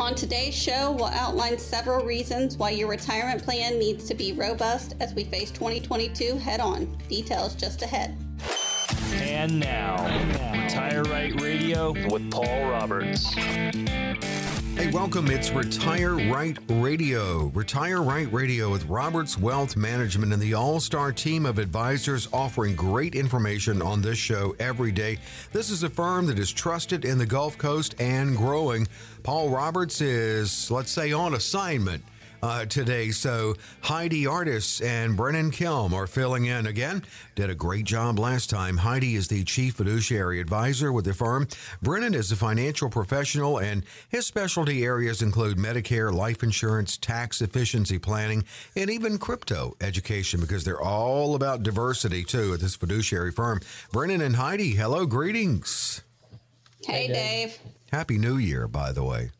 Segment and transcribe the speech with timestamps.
[0.00, 4.94] On today's show, we'll outline several reasons why your retirement plan needs to be robust
[5.00, 6.86] as we face 2022 head on.
[7.08, 8.16] Details just ahead.
[9.14, 9.96] And now,
[10.52, 13.34] Retire Right Radio with Paul Roberts.
[14.74, 15.30] Hey, welcome.
[15.30, 17.48] It's Retire Right Radio.
[17.54, 22.74] Retire Right Radio with Roberts Wealth Management and the all star team of advisors offering
[22.74, 25.18] great information on this show every day.
[25.52, 28.88] This is a firm that is trusted in the Gulf Coast and growing.
[29.22, 32.02] Paul Roberts is, let's say, on assignment
[32.42, 33.10] uh, today.
[33.10, 37.04] So Heidi Artis and Brennan Kelm are filling in again.
[37.34, 38.78] Did a great job last time.
[38.78, 41.46] Heidi is the chief fiduciary advisor with the firm.
[41.80, 47.98] Brennan is a financial professional, and his specialty areas include Medicare, life insurance, tax efficiency
[47.98, 53.60] planning, and even crypto education because they're all about diversity too at this fiduciary firm.
[53.92, 56.02] Brennan and Heidi, hello, greetings.
[56.84, 57.58] Hey, Dave.
[57.92, 59.30] Happy New Year, by the way.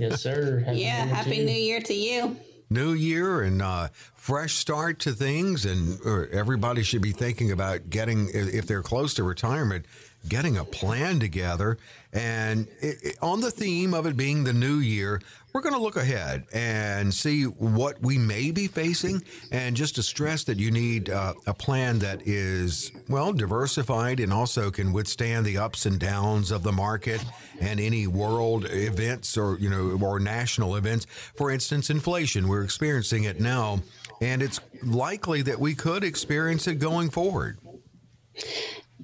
[0.00, 0.60] Yes, sir.
[0.66, 2.36] Happy yeah, New Happy New Year to you
[2.70, 5.98] new year and uh, fresh start to things, and
[6.32, 9.86] everybody should be thinking about getting, if they're close to retirement,
[10.28, 11.78] getting a plan together.
[12.12, 15.20] And it, it, on the theme of it being the new year,
[15.52, 20.02] we're going to look ahead and see what we may be facing, and just to
[20.02, 25.46] stress that you need uh, a plan that is well diversified and also can withstand
[25.46, 27.24] the ups and downs of the market
[27.60, 31.06] and any world events or you know or national events.
[31.36, 32.48] For instance, inflation.
[32.48, 33.80] We're experiencing it now,
[34.20, 37.58] and it's likely that we could experience it going forward.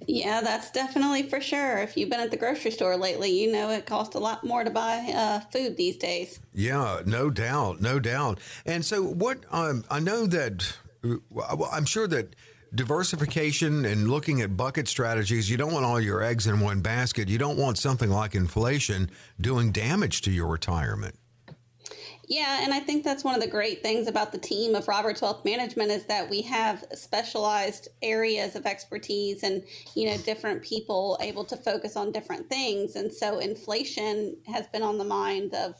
[0.07, 1.79] Yeah, that's definitely for sure.
[1.79, 4.65] If you've been at the grocery store lately, you know it costs a lot more
[4.65, 6.41] to buy uh, food these days.
[6.53, 8.41] Yeah, no doubt, no doubt.
[8.67, 10.77] And so, what um, I know that
[11.31, 12.35] well, I'm sure that
[12.75, 17.29] diversification and looking at bucket strategies, you don't want all your eggs in one basket.
[17.29, 19.11] You don't want something like inflation
[19.41, 21.17] doing damage to your retirement.
[22.27, 25.21] Yeah, and I think that's one of the great things about the team of Roberts
[25.21, 29.63] Wealth Management is that we have specialized areas of expertise and,
[29.95, 32.97] you know, different people able to focus on different things.
[32.97, 35.75] And so inflation has been on the mind of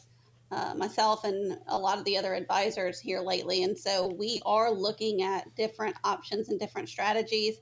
[0.51, 3.63] uh, myself and a lot of the other advisors here lately.
[3.63, 7.55] And so we are looking at different options and different strategies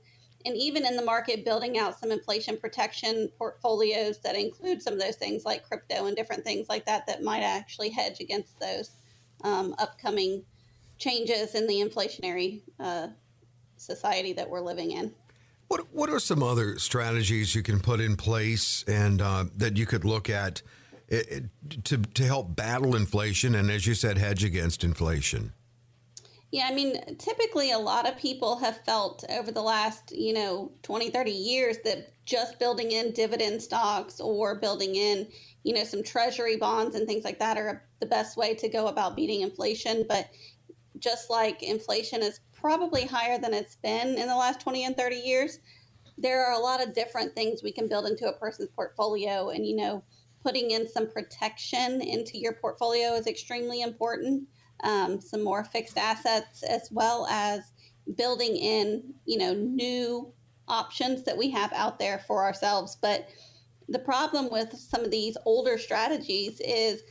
[0.44, 5.00] and even in the market, building out some inflation protection portfolios that include some of
[5.00, 8.90] those things like crypto and different things like that that might actually hedge against those
[9.42, 10.44] um, upcoming
[10.98, 13.08] changes in the inflationary uh,
[13.76, 15.12] society that we're living in.
[15.68, 19.86] What What are some other strategies you can put in place and uh, that you
[19.86, 20.62] could look at
[21.08, 24.84] it, eh, it, eh, to to help battle inflation and, as you said, hedge against
[24.84, 25.52] inflation?
[26.50, 30.72] Yeah, I mean, typically a lot of people have felt over the last, you know,
[30.82, 35.26] 20, 30 years that just building in dividend stocks or building in,
[35.64, 38.86] you know, some treasury bonds and things like that are the best way to go
[38.86, 40.04] about beating inflation.
[40.08, 40.30] But
[40.98, 45.16] just like inflation is probably higher than it's been in the last 20 and 30
[45.16, 45.58] years,
[46.18, 49.50] there are a lot of different things we can build into a person's portfolio.
[49.50, 50.04] And, you know,
[50.42, 54.48] putting in some protection into your portfolio is extremely important
[54.82, 57.72] um, some more fixed assets, as well as
[58.16, 60.32] building in, you know, new
[60.68, 62.96] options that we have out there for ourselves.
[63.00, 63.28] But
[63.88, 67.02] the problem with some of these older strategies is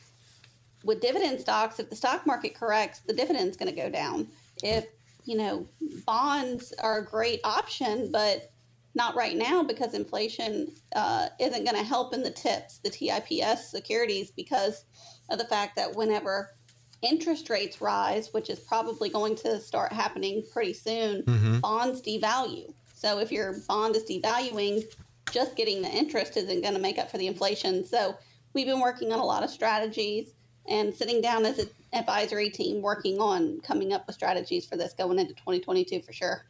[0.83, 4.27] with dividend stocks, if the stock market corrects, the dividend's going to go down.
[4.61, 4.85] If,
[5.23, 5.67] you know,
[6.05, 8.51] bonds are a great option, but
[8.95, 13.71] not right now because inflation uh, isn't going to help in the tips, the TIPS
[13.71, 14.85] securities, because
[15.29, 16.51] of the fact that whenever
[17.03, 21.59] interest rates rise, which is probably going to start happening pretty soon, mm-hmm.
[21.59, 22.73] bonds devalue.
[22.95, 24.83] So if your bond is devaluing,
[25.31, 27.85] just getting the interest isn't going to make up for the inflation.
[27.85, 28.17] So
[28.53, 30.33] we've been working on a lot of strategies
[30.67, 34.93] and sitting down as an advisory team working on coming up with strategies for this
[34.93, 36.45] going into 2022 for sure.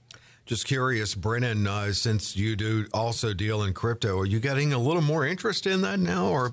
[0.46, 4.78] Just curious, Brennan, uh, since you do also deal in crypto, are you getting a
[4.78, 6.52] little more interest in that now, or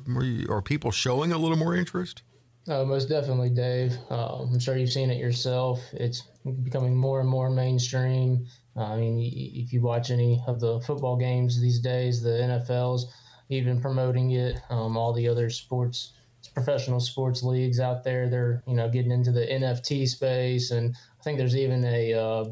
[0.48, 2.22] are people showing a little more interest?
[2.72, 3.98] Oh, most definitely, Dave.
[4.08, 5.80] Uh, I'm sure you've seen it yourself.
[5.92, 6.22] It's
[6.62, 8.46] becoming more and more mainstream.
[8.76, 13.12] Uh, I mean, if you watch any of the football games these days, the NFL's
[13.48, 14.60] even promoting it.
[14.70, 16.12] Um, all the other sports,
[16.54, 21.22] professional sports leagues out there, they're you know getting into the NFT space, and I
[21.24, 22.44] think there's even a uh,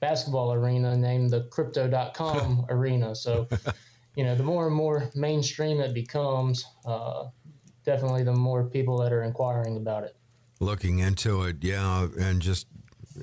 [0.00, 3.14] basketball arena named the Crypto.com arena.
[3.14, 3.46] So,
[4.16, 7.26] you know, the more and more mainstream it becomes, uh,
[7.84, 10.16] definitely the more people that are inquiring about it.
[10.60, 12.66] Looking into it, yeah, and just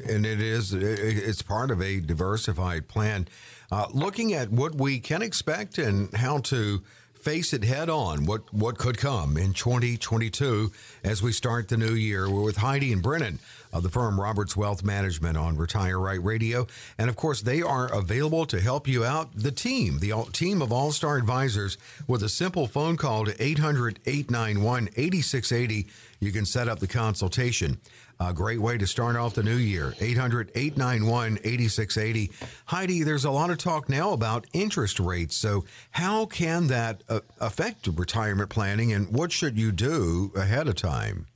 [0.07, 3.27] and it is it's part of a diversified plan.
[3.71, 6.83] Uh, looking at what we can expect and how to
[7.30, 10.72] face it head on what, what could come in 2022
[11.04, 12.28] as we start the new year.
[12.28, 13.38] We're with Heidi and Brennan
[13.72, 16.66] of the firm Roberts Wealth Management on Retire Right Radio.
[16.98, 19.30] And of course, they are available to help you out.
[19.36, 21.78] The team, the team of All Star Advisors,
[22.08, 25.88] with a simple phone call to 800 891 8680,
[26.20, 27.78] you can set up the consultation.
[28.21, 29.95] A great way to start off the new year.
[30.01, 32.31] 800 891 8680.
[32.66, 35.38] Heidi, there's a lot of talk now about interest rates.
[35.38, 40.75] So, how can that uh, affect retirement planning and what should you do ahead of
[40.75, 41.27] time?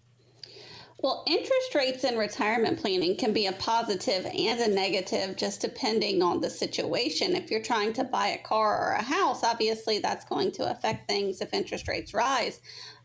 [1.03, 6.21] Well, interest rates in retirement planning can be a positive and a negative just depending
[6.21, 7.35] on the situation.
[7.35, 11.09] If you're trying to buy a car or a house, obviously that's going to affect
[11.09, 12.62] things if interest rates rise.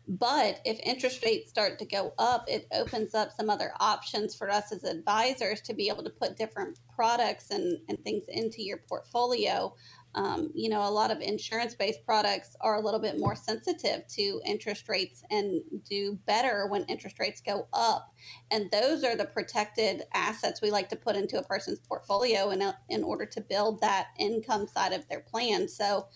[0.09, 4.49] But if interest rates start to go up, it opens up some other options for
[4.49, 8.77] us as advisors to be able to put different products and, and things into your
[8.89, 9.71] portfolio.
[10.15, 14.07] Um, you know, a lot of insurance based products are a little bit more sensitive
[14.07, 18.11] to interest rates and do better when interest rates go up.
[18.49, 22.63] And those are the protected assets we like to put into a person's portfolio in,
[22.89, 25.67] in order to build that income side of their plan.
[25.67, 26.07] So,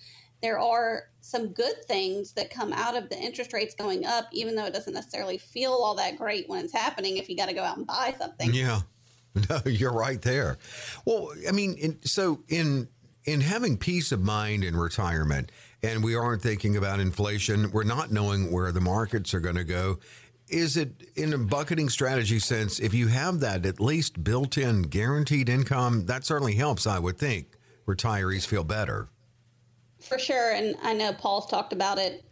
[0.44, 4.56] there are some good things that come out of the interest rates going up, even
[4.56, 7.56] though it doesn't necessarily feel all that great when it's happening if you got to
[7.56, 8.54] go out and buy something.
[8.54, 8.82] Yeah.
[9.50, 10.60] No, you're right there.
[11.06, 12.88] Well, I mean, in, so in
[13.24, 15.52] in having peace of mind in retirement,
[15.82, 19.64] and we aren't thinking about inflation, we're not knowing where the markets are going to
[19.64, 19.98] go.
[20.50, 22.80] Is it in a bucketing strategy sense?
[22.80, 26.86] If you have that at least built-in guaranteed income, that certainly helps.
[26.86, 27.58] I would think
[27.88, 29.10] retirees feel better.
[30.04, 30.52] For sure.
[30.52, 32.24] And I know Paul's talked about it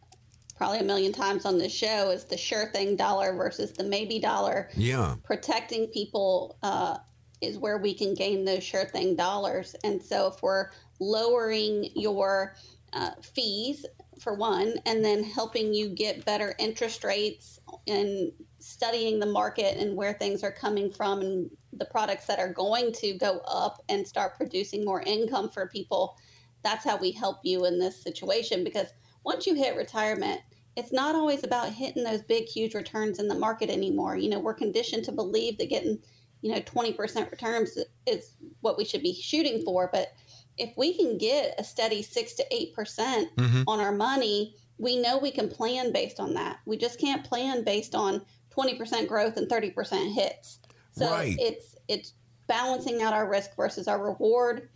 [0.58, 4.20] probably a million times on this show is the sure thing dollar versus the maybe
[4.20, 4.70] dollar.
[4.76, 5.16] Yeah.
[5.24, 6.98] Protecting people uh,
[7.42, 9.76] is where we can gain those sure thing dollars.
[9.84, 10.70] And so if we're
[11.00, 12.56] lowering your
[12.94, 13.86] uh, fees
[14.20, 19.96] for one, and then helping you get better interest rates and studying the market and
[19.96, 24.08] where things are coming from and the products that are going to go up and
[24.08, 26.18] start producing more income for people
[26.64, 28.88] that's how we help you in this situation because
[29.24, 30.42] once you hit retirement,
[30.76, 34.16] it's not always about hitting those big, huge returns in the market anymore.
[34.16, 36.00] You know, we're conditioned to believe that getting,
[36.42, 37.78] you know, 20% returns
[38.08, 39.90] is what we should be shooting for.
[39.92, 40.14] But
[40.58, 43.64] if we can get a steady six to 8% mm-hmm.
[43.68, 46.60] on our money, we know we can plan based on that.
[46.66, 48.22] We just can't plan based on
[48.56, 50.60] 20% growth and 30% hits.
[50.94, 51.36] So right.
[51.40, 52.14] it's, it's
[52.48, 54.70] balancing out our risk versus our reward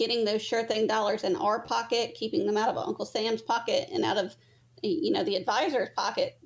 [0.00, 3.90] getting those sure thing dollars in our pocket, keeping them out of Uncle Sam's pocket
[3.92, 4.34] and out of
[4.82, 6.38] you know the advisor's pocket,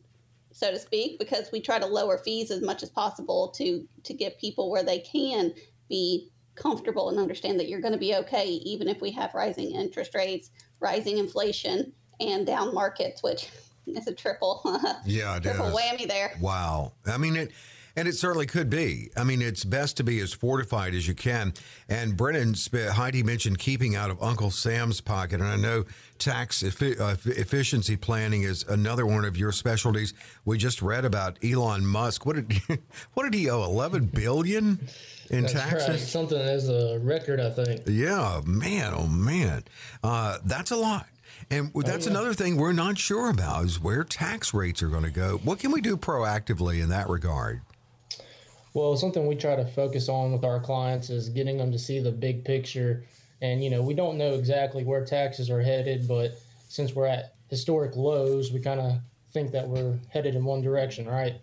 [0.51, 4.12] so to speak, because we try to lower fees as much as possible to to
[4.12, 5.55] get people where they can
[5.89, 9.71] be comfortable and understand that you're going to be okay even if we have rising
[9.71, 13.49] interest rates, rising inflation, and down markets, which
[13.87, 14.62] is a triple
[15.06, 15.77] yeah triple is.
[15.77, 16.33] whammy there.
[16.41, 17.53] Wow, I mean it
[17.96, 19.11] and it certainly could be.
[19.17, 21.55] I mean, it's best to be as fortified as you can.
[21.88, 25.41] And Brennan, Heidi mentioned keeping out of Uncle Sam's pocket.
[25.41, 25.85] And I know
[26.19, 30.12] tax efi- uh, efficiency planning is another one of your specialties.
[30.44, 32.26] We just read about Elon Musk.
[32.26, 32.61] What did,
[33.14, 33.62] what did he owe?
[33.62, 34.88] 11 billion
[35.31, 35.88] in That's taxes?
[35.88, 35.99] Right.
[36.00, 37.82] Something as a record, I think.
[37.87, 39.64] Yeah, man, oh man.
[40.02, 41.06] Uh, that's a lot.
[41.50, 42.17] And that's oh, yeah.
[42.17, 45.38] another thing we're not sure about is where tax rates are going to go.
[45.44, 47.60] What can we do proactively in that regard?
[48.75, 52.01] Well, something we try to focus on with our clients is getting them to see
[52.01, 53.05] the big picture.
[53.41, 56.33] And, you know, we don't know exactly where taxes are headed, but
[56.69, 58.99] since we're at historic lows, we kind of
[59.33, 61.35] think that we're headed in one direction, right?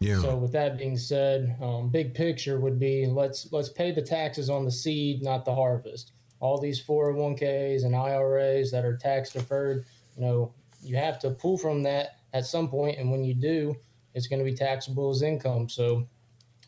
[0.00, 0.20] Yeah.
[0.20, 4.50] So with that being said, um, big picture would be let's let's pay the taxes
[4.50, 6.10] on the seed, not the harvest.
[6.40, 9.84] All these 401ks and IRAs that are tax deferred,
[10.16, 13.76] you know, you have to pull from that at some point, and when you do,
[14.14, 15.68] it's going to be taxable as income.
[15.68, 16.08] So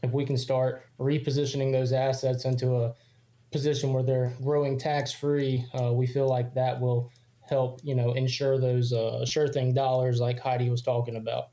[0.05, 2.95] if we can start repositioning those assets into a
[3.51, 7.11] position where they're growing tax free, uh, we feel like that will
[7.49, 11.49] help, you know, ensure those uh, sure thing dollars like Heidi was talking about.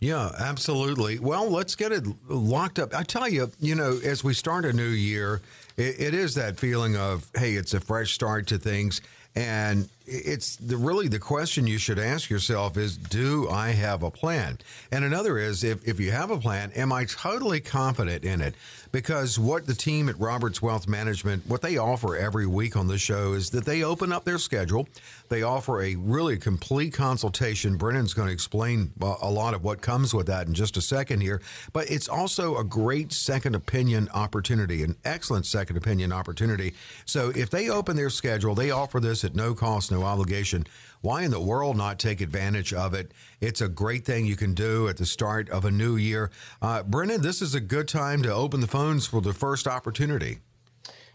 [0.00, 1.18] Yeah, absolutely.
[1.18, 2.94] Well, let's get it locked up.
[2.94, 5.42] I tell you, you know, as we start a new year,
[5.76, 9.02] it, it is that feeling of, hey, it's a fresh start to things.
[9.34, 14.10] And it's the, really the question you should ask yourself is do I have a
[14.10, 14.58] plan?
[14.90, 18.54] And another is if, if you have a plan, am I totally confident in it?
[18.92, 22.98] Because what the team at Roberts Wealth Management, what they offer every week on the
[22.98, 24.88] show is that they open up their schedule.
[25.28, 27.76] They offer a really complete consultation.
[27.76, 30.80] Brennan's going to explain uh, a lot of what comes with that in just a
[30.82, 31.40] second here.
[31.72, 36.74] But it's also a great second opinion opportunity, an excellent second opinion opportunity.
[37.04, 40.66] So if they open their schedule, they offer this at no cost, no no obligation.
[41.02, 43.12] Why in the world not take advantage of it?
[43.40, 46.30] It's a great thing you can do at the start of a new year.
[46.60, 50.40] Uh, Brennan, this is a good time to open the phones for the first opportunity.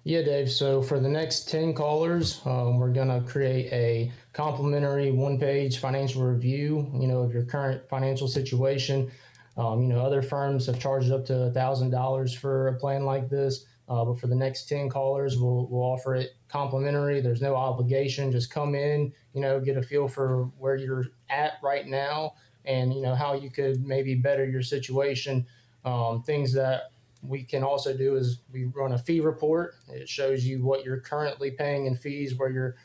[0.04, 0.52] Yeah, Dave.
[0.52, 5.78] So for the next 10 callers, um, we're going to create a complimentary one page
[5.78, 9.12] financial review, you know, of your current financial situation.
[9.58, 13.66] Um, you know, other firms have charged up to $1,000 for a plan like this.
[13.88, 17.22] Uh, but for the next 10 callers, we'll, we'll offer it complimentary.
[17.22, 18.32] There's no obligation.
[18.32, 22.34] Just come in, you know, get a feel for where you're at right now
[22.66, 25.46] and, you know, how you could maybe better your situation.
[25.84, 29.76] Um, things that we can also do is we run a fee report.
[29.88, 32.76] It shows you what you're currently paying in fees, where you're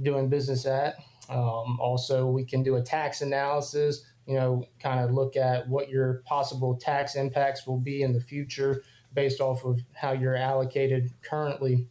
[0.00, 0.96] doing business at.
[1.28, 5.88] Um, also, we can do a tax analysis, you know, kind of look at what
[5.90, 8.82] your possible tax impacts will be in the future
[9.16, 11.88] based off of how you're allocated currently.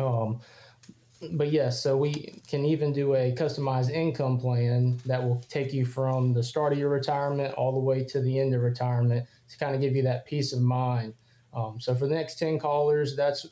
[0.00, 0.40] Um,
[1.32, 5.86] but yes, so we can even do a customized income plan that will take you
[5.86, 9.58] from the start of your retirement all the way to the end of retirement to
[9.58, 11.14] kind of give you that peace of mind.
[11.54, 13.46] Um, so for the next 10 callers, that's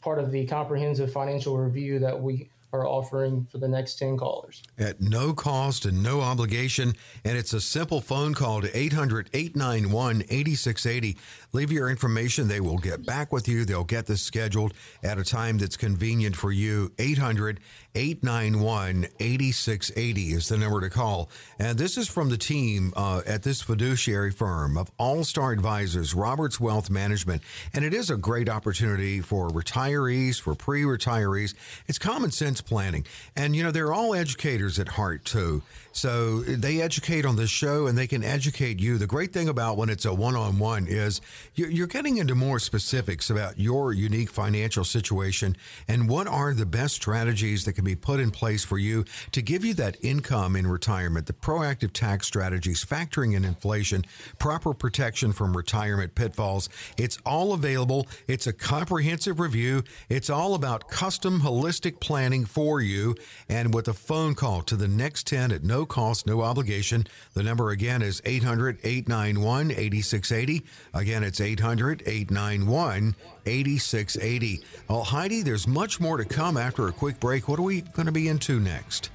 [0.00, 4.62] part of the comprehensive financial review that we are offering for the next 10 callers.
[4.78, 6.94] At no cost and no obligation.
[7.24, 11.16] And it's a simple phone call to 800 891 8680.
[11.56, 12.48] Leave your information.
[12.48, 13.64] They will get back with you.
[13.64, 16.92] They'll get this scheduled at a time that's convenient for you.
[16.98, 17.60] 800
[17.94, 21.30] 891 8680 is the number to call.
[21.58, 26.14] And this is from the team uh, at this fiduciary firm of All Star Advisors,
[26.14, 27.40] Roberts Wealth Management.
[27.72, 31.54] And it is a great opportunity for retirees, for pre retirees.
[31.86, 33.06] It's common sense planning.
[33.34, 35.62] And, you know, they're all educators at heart, too.
[35.96, 38.98] So they educate on this show and they can educate you.
[38.98, 41.22] The great thing about when it's a one on one is
[41.54, 45.56] you're getting into more specifics about your unique financial situation
[45.88, 49.40] and what are the best strategies that can be put in place for you to
[49.40, 54.04] give you that income in retirement, the proactive tax strategies, factoring in inflation,
[54.38, 56.68] proper protection from retirement pitfalls.
[56.98, 58.06] It's all available.
[58.28, 59.82] It's a comprehensive review.
[60.10, 63.14] It's all about custom holistic planning for you.
[63.48, 67.06] And with a phone call to the next 10 at no cost, no obligation.
[67.34, 70.62] The number again is 800 891 8680.
[70.94, 73.14] Again, it's 800 891
[73.46, 74.64] 8680.
[74.88, 77.48] Well, Heidi, there's much more to come after a quick break.
[77.48, 79.10] What are we going to be into next?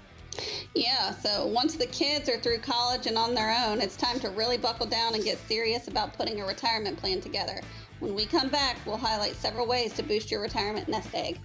[0.74, 4.30] Yeah, so once the kids are through college and on their own, it's time to
[4.30, 7.62] really buckle down and get serious about putting a retirement plan together.
[8.00, 11.40] When we come back, we'll highlight several ways to boost your retirement nest egg.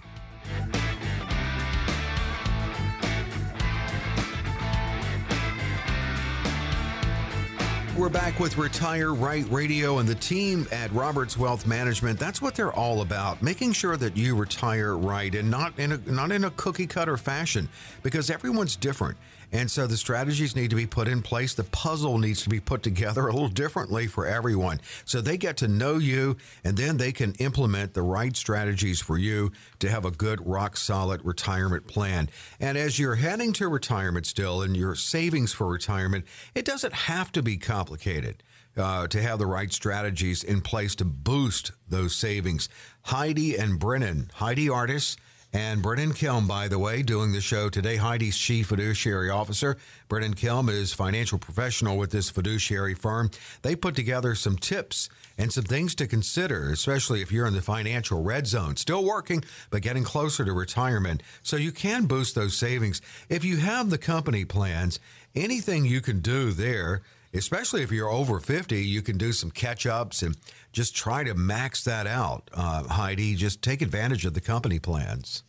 [7.97, 12.19] We're back with Retire Right Radio and the team at Roberts Wealth Management.
[12.19, 15.97] That's what they're all about, making sure that you retire right and not in a
[15.97, 17.71] not in a cookie cutter fashion
[18.03, 19.17] because everyone's different.
[19.53, 21.55] And so the strategies need to be put in place.
[21.55, 24.81] The puzzle needs to be put together a little differently for everyone.
[25.05, 29.19] So they get to know you and then they can implement the right strategies for
[29.19, 32.29] you to have a good, rock solid retirement plan.
[32.61, 36.25] And as you're heading to retirement still and your savings for retirement,
[36.55, 38.43] it doesn't have to be complicated.
[38.79, 42.69] Uh, to have the right strategies in place to boost those savings.
[43.05, 45.17] Heidi and Brennan, Heidi Artis
[45.57, 47.97] and Brennan Kelm, by the way, doing the show today.
[47.97, 49.79] Heidi's chief fiduciary officer.
[50.07, 53.31] Brennan Kelm is financial professional with this fiduciary firm.
[53.63, 55.09] They put together some tips
[55.39, 59.45] and some things to consider, especially if you're in the financial red zone, still working,
[59.71, 61.23] but getting closer to retirement.
[61.43, 63.01] So you can boost those savings.
[63.31, 65.01] If you have the company plans,
[65.35, 67.01] anything you can do there
[67.35, 70.39] especially if you're over 50, you can do some catch ups and
[70.73, 72.49] just try to max that out.
[72.55, 75.43] Uh, Heidi, just take advantage of the company plans.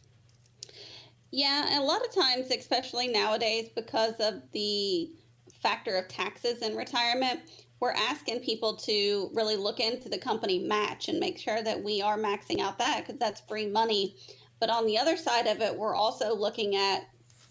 [1.38, 5.12] Yeah, a lot of times, especially nowadays, because of the
[5.62, 7.42] factor of taxes in retirement,
[7.80, 12.02] we're asking people to really look into the company match and make sure that we
[12.02, 14.16] are maxing out that because that's free money.
[14.60, 17.04] But on the other side of it, we're also looking at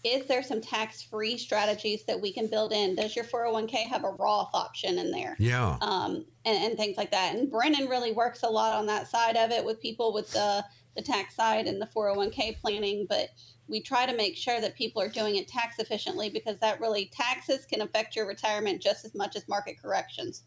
[0.03, 2.95] is there some tax free strategies that we can build in?
[2.95, 5.37] Does your 401k have a Roth option in there?
[5.39, 5.77] Yeah.
[5.79, 7.35] Um, and, and things like that.
[7.35, 10.63] And Brennan really works a lot on that side of it with people with the,
[10.97, 13.05] the tax side and the 401k planning.
[13.09, 13.29] But
[13.67, 17.11] we try to make sure that people are doing it tax efficiently because that really
[17.13, 20.43] taxes can affect your retirement just as much as market corrections.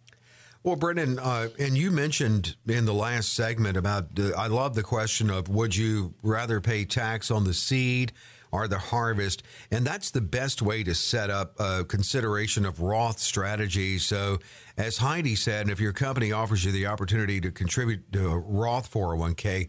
[0.62, 4.83] Well, Brennan, uh, and you mentioned in the last segment about, uh, I love the
[4.83, 8.12] question of would you rather pay tax on the seed
[8.52, 9.42] are the harvest.
[9.71, 14.04] And that's the best way to set up a consideration of Roth strategies.
[14.04, 14.38] So,
[14.76, 18.90] as Heidi said, if your company offers you the opportunity to contribute to a Roth
[18.92, 19.69] 401k,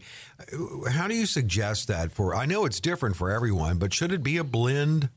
[0.90, 2.34] how do you suggest that for?
[2.34, 5.10] I know it's different for everyone, but should it be a blend?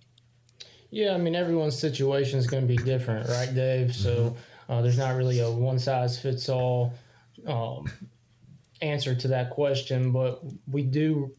[0.91, 3.95] Yeah, I mean, everyone's situation is going to be different, right, Dave?
[3.95, 4.72] So, mm-hmm.
[4.72, 6.93] uh, there's not really a one size fits all
[7.48, 7.91] um,
[8.81, 10.41] answer to that question, but
[10.72, 11.31] we do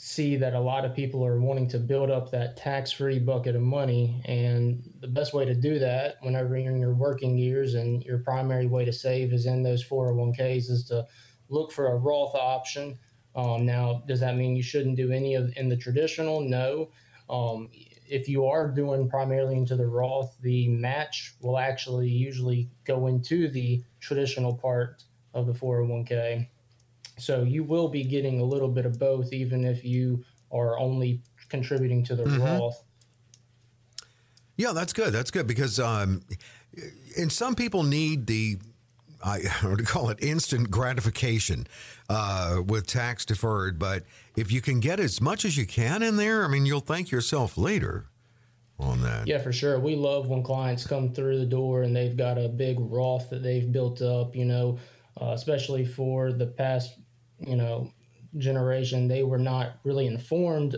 [0.00, 3.56] see that a lot of people are wanting to build up that tax free bucket
[3.56, 4.22] of money.
[4.26, 8.18] And the best way to do that whenever you're in your working years and your
[8.18, 11.04] primary way to save is in those 401ks is to
[11.48, 12.96] look for a Roth option.
[13.34, 16.42] Um, now, does that mean you shouldn't do any of in the traditional?
[16.42, 16.90] No.
[17.28, 17.68] Um,
[18.06, 23.48] if you are doing primarily into the Roth, the match will actually usually go into
[23.48, 25.02] the traditional part
[25.34, 26.46] of the 401k.
[27.18, 31.22] So you will be getting a little bit of both, even if you are only
[31.48, 32.42] contributing to the mm-hmm.
[32.42, 32.82] Roth.
[34.56, 35.12] Yeah, that's good.
[35.12, 36.22] That's good because, um,
[37.16, 38.58] and some people need the,
[39.24, 41.66] I would call it instant gratification
[42.08, 43.78] uh, with tax deferred.
[43.78, 44.04] But
[44.36, 47.10] if you can get as much as you can in there, I mean, you'll thank
[47.10, 48.06] yourself later
[48.80, 49.26] on that.
[49.26, 49.78] Yeah, for sure.
[49.78, 53.42] We love when clients come through the door and they've got a big Roth that
[53.42, 54.78] they've built up, you know,
[55.20, 56.94] uh, especially for the past
[57.40, 57.92] you know
[58.36, 60.76] generation they were not really informed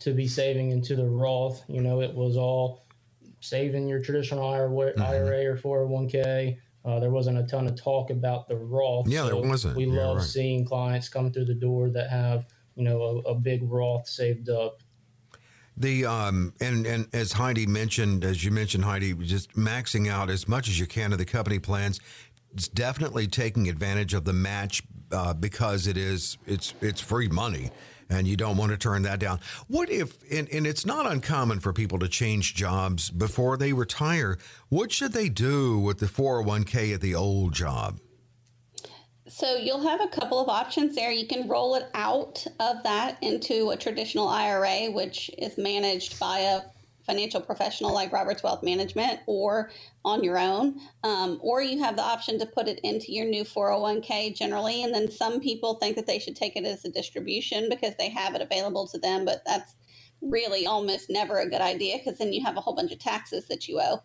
[0.00, 1.62] to be saving into the Roth.
[1.68, 2.86] You know, it was all
[3.40, 5.66] saving your traditional IRA, mm-hmm.
[5.68, 6.56] or 401k.
[6.84, 9.06] Uh, there wasn't a ton of talk about the Roth.
[9.06, 9.76] Yeah, so there wasn't.
[9.76, 10.26] We yeah, love right.
[10.26, 14.48] seeing clients come through the door that have you know a, a big Roth saved
[14.48, 14.82] up.
[15.76, 20.48] The um and and as Heidi mentioned, as you mentioned, Heidi, just maxing out as
[20.48, 22.00] much as you can of the company plans.
[22.52, 27.70] It's definitely taking advantage of the match uh, because it is it's it's free money
[28.10, 29.38] and you don't want to turn that down.
[29.68, 34.36] What if, and, and, it's not uncommon for people to change jobs before they retire.
[34.68, 38.00] What should they do with the 401k at the old job?
[39.28, 41.12] So you'll have a couple of options there.
[41.12, 46.40] You can roll it out of that into a traditional IRA, which is managed by
[46.40, 46.62] a
[47.10, 49.70] financial professional like Roberts Wealth Management or
[50.04, 50.78] on your own.
[51.02, 54.84] Um, or you have the option to put it into your new 401k generally.
[54.84, 58.10] And then some people think that they should take it as a distribution because they
[58.10, 59.74] have it available to them, but that's
[60.22, 63.48] really almost never a good idea because then you have a whole bunch of taxes
[63.48, 63.98] that you owe.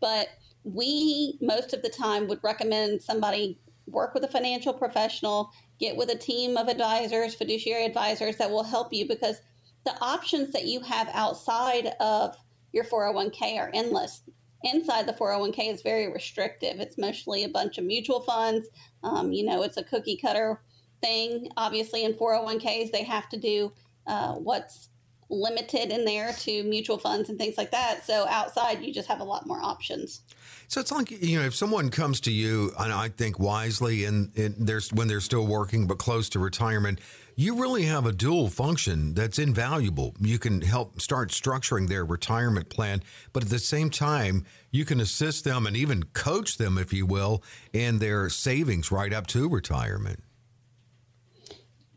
[0.00, 0.28] But
[0.62, 6.10] we most of the time would recommend somebody work with a financial professional, get with
[6.10, 9.40] a team of advisors, fiduciary advisors that will help you because
[9.84, 12.36] the options that you have outside of
[12.72, 14.22] your 401k are endless.
[14.64, 16.78] Inside the 401k is very restrictive.
[16.78, 18.68] It's mostly a bunch of mutual funds.
[19.02, 20.62] Um, you know, it's a cookie cutter
[21.02, 21.48] thing.
[21.56, 23.72] Obviously, in 401ks, they have to do
[24.06, 24.88] uh, what's
[25.30, 28.04] limited in there to mutual funds and things like that.
[28.04, 30.22] So outside, you just have a lot more options.
[30.72, 34.34] So it's like you know, if someone comes to you, and I think wisely, and,
[34.38, 36.98] and there's when they're still working but close to retirement,
[37.36, 40.14] you really have a dual function that's invaluable.
[40.18, 43.02] You can help start structuring their retirement plan,
[43.34, 47.04] but at the same time, you can assist them and even coach them, if you
[47.04, 47.42] will,
[47.74, 50.20] in their savings right up to retirement.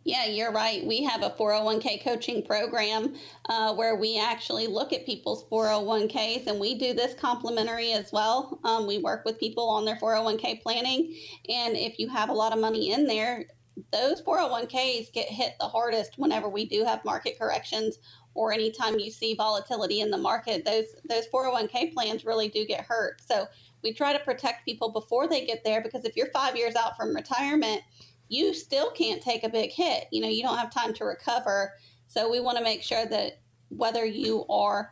[0.06, 0.86] Yeah, you're right.
[0.86, 3.16] We have a 401k coaching program
[3.50, 8.60] uh, where we actually look at people's 401ks and we do this complimentary as well.
[8.64, 11.16] Um, we work with people on their 401k planning.
[11.50, 13.46] And if you have a lot of money in there,
[13.92, 17.98] those 401ks get hit the hardest whenever we do have market corrections
[18.36, 22.86] or anytime you see volatility in the market those those 401k plans really do get
[22.86, 23.46] hurt so
[23.84, 26.96] we try to protect people before they get there because if you're 5 years out
[26.96, 27.82] from retirement
[28.28, 30.06] you still can't take a big hit.
[30.12, 31.74] You know you don't have time to recover.
[32.08, 34.92] So we want to make sure that whether you are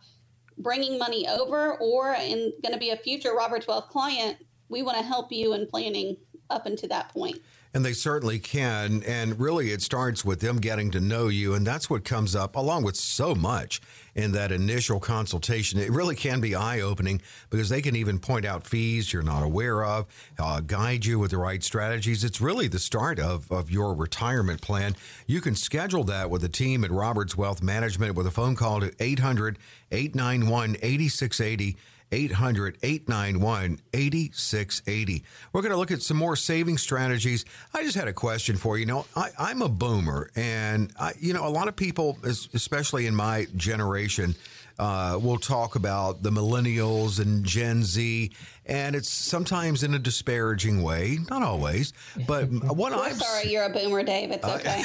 [0.58, 4.38] bringing money over or in going to be a future Roberts Wealth client
[4.70, 6.18] we want to help you in planning
[6.50, 7.38] up until that point
[7.74, 9.04] and they certainly can.
[9.04, 11.56] And really, it starts with them getting to know you.
[11.56, 13.82] And that's what comes up along with so much
[14.16, 15.80] in that initial consultation.
[15.80, 19.42] It really can be eye opening because they can even point out fees you're not
[19.42, 20.06] aware of,
[20.38, 22.24] uh, guide you with the right strategies.
[22.24, 24.96] It's really the start of, of your retirement plan.
[25.26, 28.82] You can schedule that with a team at Roberts Wealth Management with a phone call
[28.82, 29.58] to 800
[29.92, 31.78] 891 8680.
[32.14, 35.24] 800 891 8680.
[35.52, 37.44] We're going to look at some more saving strategies.
[37.74, 38.82] I just had a question for you.
[38.82, 43.08] You know, I, am a boomer, and, I, you know, a lot of people, especially
[43.08, 44.36] in my generation,
[44.80, 48.32] uh, we'll talk about the millennials and Gen Z,
[48.66, 51.94] and it's sometimes in a disparaging way, not always,
[52.28, 54.32] but what I'm sorry you're a boomer, Dave.
[54.32, 54.84] It's okay.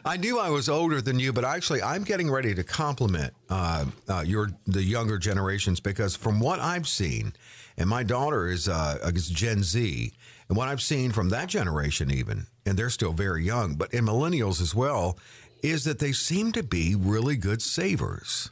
[0.04, 3.86] I knew I was older than you, but actually, I'm getting ready to compliment uh,
[4.08, 7.32] uh, your the younger generations because from what I've seen,
[7.76, 10.12] and my daughter is uh, is Gen Z,
[10.48, 14.04] and what I've seen from that generation, even, and they're still very young, but in
[14.04, 15.18] millennials as well,
[15.62, 18.51] is that they seem to be really good savers.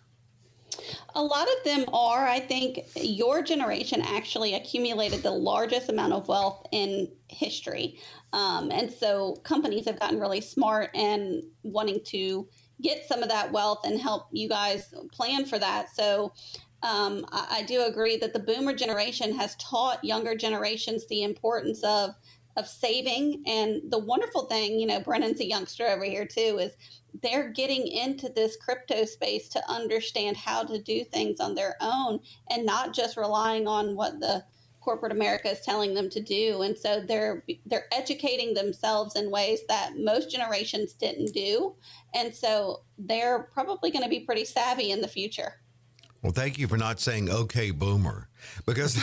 [1.15, 2.27] A lot of them are.
[2.27, 7.99] I think your generation actually accumulated the largest amount of wealth in history.
[8.33, 12.49] Um, and so companies have gotten really smart and wanting to
[12.83, 15.95] get some of that wealth and help you guys plan for that.
[15.95, 16.33] So
[16.83, 21.83] um, I, I do agree that the boomer generation has taught younger generations the importance
[21.85, 22.15] of
[22.57, 23.43] of saving.
[23.47, 26.73] And the wonderful thing, you know, Brennan's a youngster over here too, is
[27.23, 32.21] they're getting into this crypto space to understand how to do things on their own
[32.51, 34.45] and not just relying on what the
[34.81, 36.63] corporate America is telling them to do.
[36.63, 41.75] And so they're they're educating themselves in ways that most generations didn't do.
[42.15, 45.60] And so they're probably going to be pretty savvy in the future.
[46.23, 48.29] Well, thank you for not saying "Okay, Boomer,"
[48.67, 49.03] because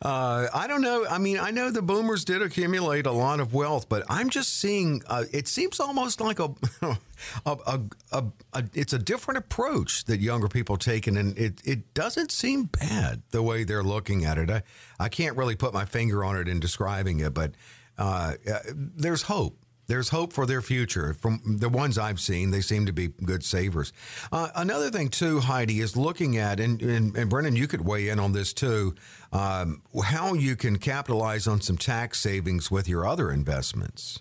[0.00, 1.04] uh, I don't know.
[1.08, 4.58] I mean, I know the Boomers did accumulate a lot of wealth, but I'm just
[4.58, 5.02] seeing.
[5.06, 6.48] Uh, it seems almost like a,
[7.44, 12.32] a, a, a, it's a different approach that younger people taken, and it it doesn't
[12.32, 14.50] seem bad the way they're looking at it.
[14.50, 14.62] I
[14.98, 17.52] I can't really put my finger on it in describing it, but
[17.98, 21.14] uh, uh there's hope there's hope for their future.
[21.14, 23.92] From the ones I've seen, they seem to be good savers.
[24.32, 28.08] Uh, another thing, too, Heidi, is looking at, and, and, and Brennan, you could weigh
[28.08, 28.94] in on this too,
[29.32, 34.20] um, how you can capitalize on some tax savings with your other investments.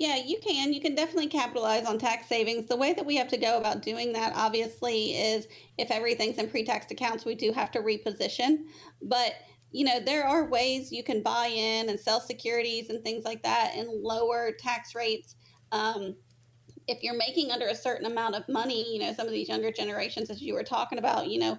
[0.00, 0.72] Yeah, you can.
[0.72, 2.66] You can definitely capitalize on tax savings.
[2.66, 5.46] The way that we have to go about doing that, obviously, is
[5.76, 8.64] if everything's in pre tax accounts, we do have to reposition.
[9.02, 9.34] But
[9.72, 13.42] you know, there are ways you can buy in and sell securities and things like
[13.42, 15.36] that and lower tax rates.
[15.72, 16.16] Um,
[16.88, 19.70] if you're making under a certain amount of money, you know, some of these younger
[19.70, 21.58] generations, as you were talking about, you know,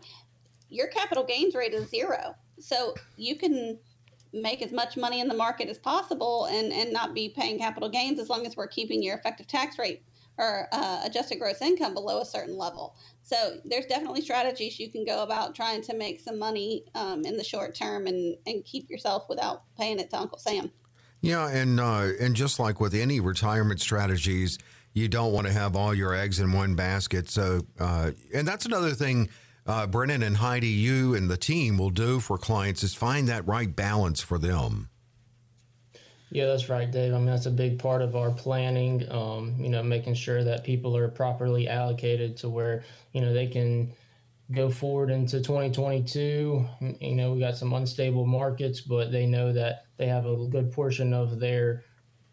[0.69, 2.35] your capital gains rate is zero.
[2.59, 3.79] So you can
[4.33, 7.89] make as much money in the market as possible and, and not be paying capital
[7.89, 10.03] gains as long as we're keeping your effective tax rate
[10.37, 12.95] or uh, adjusted gross income below a certain level.
[13.23, 17.37] So there's definitely strategies you can go about trying to make some money um, in
[17.37, 20.71] the short term and, and keep yourself without paying it to Uncle Sam.
[21.21, 24.57] Yeah, and uh, and just like with any retirement strategies,
[24.93, 27.29] you don't want to have all your eggs in one basket.
[27.29, 29.29] So, uh, and that's another thing.
[29.67, 33.47] Uh, Brennan and Heidi, you and the team will do for clients is find that
[33.47, 34.89] right balance for them.
[36.31, 37.13] Yeah, that's right, Dave.
[37.13, 39.09] I mean, that's a big part of our planning.
[39.11, 43.47] Um, you know, making sure that people are properly allocated to where you know they
[43.47, 43.93] can
[44.53, 46.65] go forward into 2022.
[47.01, 50.71] You know, we got some unstable markets, but they know that they have a good
[50.71, 51.83] portion of their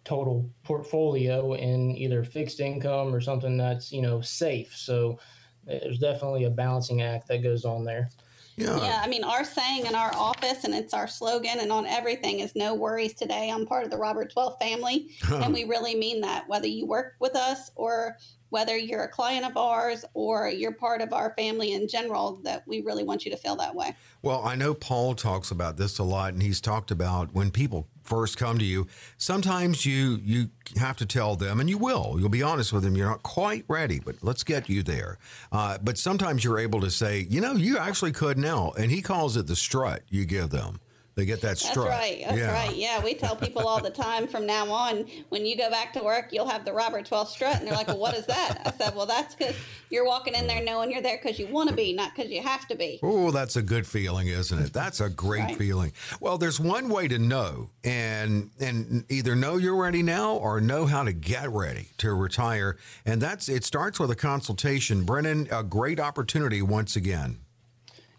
[0.05, 4.77] total portfolio in either fixed income or something that's you know safe.
[4.77, 5.19] So
[5.65, 8.11] there's definitely a balancing act that goes on there.
[8.59, 8.77] Yeah.
[8.79, 9.01] yeah.
[9.03, 12.55] I mean, our saying in our office and it's our slogan and on everything is
[12.57, 13.51] no worries today.
[13.51, 15.11] I'm part of the Roberts Wealth family.
[15.31, 18.17] and we really mean that, whether you work with us or
[18.51, 22.67] whether you're a client of ours or you're part of our family in general, that
[22.67, 23.95] we really want you to feel that way.
[24.23, 27.87] Well, I know Paul talks about this a lot, and he's talked about when people
[28.09, 28.87] first come to you,
[29.19, 32.17] sometimes you you have to tell them, and you will.
[32.19, 32.97] You'll be honest with them.
[32.97, 35.19] You're not quite ready, but let's get you there.
[35.53, 39.03] Uh, but sometimes you're able to say, you know, you actually could now, and he
[39.03, 40.81] calls it the strut you give them.
[41.19, 41.89] They get that strut.
[41.89, 42.23] That's right.
[42.25, 42.53] That's yeah.
[42.53, 42.77] right.
[42.77, 46.05] Yeah, we tell people all the time from now on, when you go back to
[46.05, 47.57] work, you'll have the Roberts Wealth strut.
[47.59, 48.63] And they're like, well, what is that?
[48.65, 49.57] I said, well, that's because
[49.91, 52.41] you're walking in there knowing you're there because you want to be, not because you
[52.41, 53.01] have to be.
[53.03, 54.73] Oh, that's a good feeling, isn't it?
[54.73, 55.57] That's a great right.
[55.57, 55.93] feeling.
[56.21, 60.87] Well, there's one way to know and and either know you're ready now or know
[60.87, 62.77] how to get ready to retire.
[63.05, 65.03] And that's it starts with a consultation.
[65.03, 67.41] Brennan, a great opportunity once again.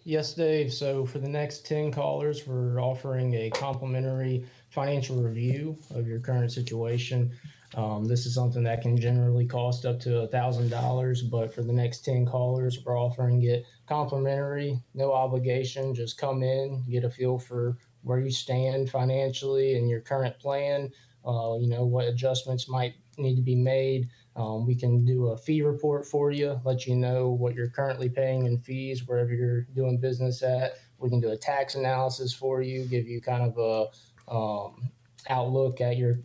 [0.04, 0.74] Yes, Dave.
[0.74, 6.52] So for the next 10 callers, we're offering a complimentary financial review of your current
[6.52, 7.32] situation.
[7.76, 12.00] Um, this is something that can generally cost up to $1,000, but for the next
[12.00, 15.94] 10 callers, we're offering it complimentary, no obligation.
[15.94, 20.92] Just come in, get a feel for where you stand financially and your current plan,
[21.28, 24.10] uh, you know, what adjustments might need to be made.
[24.40, 28.08] Um, we can do a fee report for you, let you know what you're currently
[28.08, 30.76] paying in fees wherever you're doing business at.
[30.98, 34.92] We can do a tax analysis for you, give you kind of a um,
[35.28, 36.20] outlook at your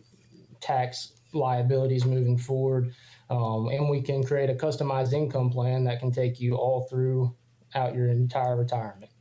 [0.61, 2.93] tax liabilities moving forward.
[3.29, 7.95] Um, and we can create a customized income plan that can take you all throughout
[7.95, 9.11] your entire retirement.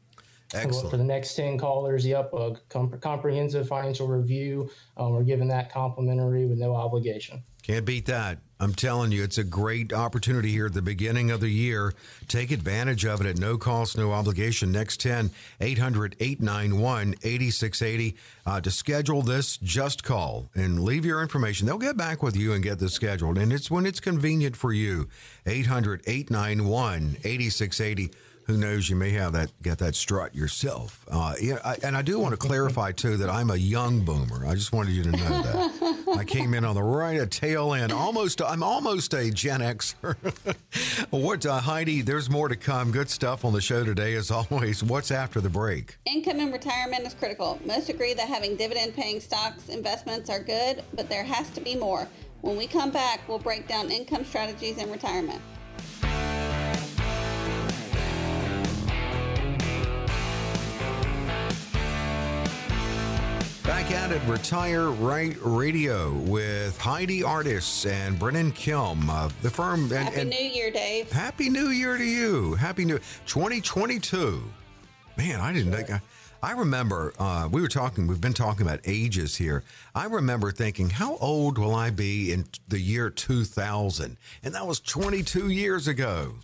[0.54, 0.90] Excellent.
[0.90, 4.70] For the next 10 callers, yep, a comp- comprehensive financial review.
[4.96, 7.42] Um, we're giving that complimentary with no obligation.
[7.64, 8.38] Can't beat that.
[8.64, 11.92] I'm telling you, it's a great opportunity here at the beginning of the year.
[12.28, 14.72] Take advantage of it at no cost, no obligation.
[14.72, 18.16] Next 10, 800 891 8680.
[18.46, 21.66] Uh, to schedule this, just call and leave your information.
[21.66, 23.36] They'll get back with you and get this scheduled.
[23.36, 25.08] And it's when it's convenient for you.
[25.44, 28.10] 800 891 8680
[28.46, 28.90] who knows?
[28.90, 31.04] You may have that get that strut yourself.
[31.10, 34.46] Uh, yeah, I, and i do want to clarify too that i'm a young boomer.
[34.46, 36.16] I just wanted you to know that.
[36.18, 40.16] I came in on the right at tail end almost i'm almost a gen xer.
[41.10, 42.90] What uh, heidi there's more to come.
[42.90, 44.82] Good stuff on the show today as always.
[44.82, 45.96] What's after the break?
[46.04, 47.58] Income in retirement is critical.
[47.64, 51.74] Most agree that having dividend paying stocks investments are good but there has to be
[51.74, 52.06] more.
[52.42, 55.40] When we come back we'll break down income strategies in retirement
[63.64, 69.84] Back at it, Retire Right Radio with Heidi Artis and Brennan Kelm of the firm.
[69.84, 71.10] And, happy and New Year, Dave.
[71.10, 72.56] Happy New Year to you.
[72.56, 74.44] Happy New 2022.
[75.16, 76.02] Man, I didn't think I,
[76.42, 78.06] I remember uh, we were talking.
[78.06, 79.64] We've been talking about ages here.
[79.94, 84.18] I remember thinking, how old will I be in the year 2000?
[84.42, 86.34] And that was 22 years ago.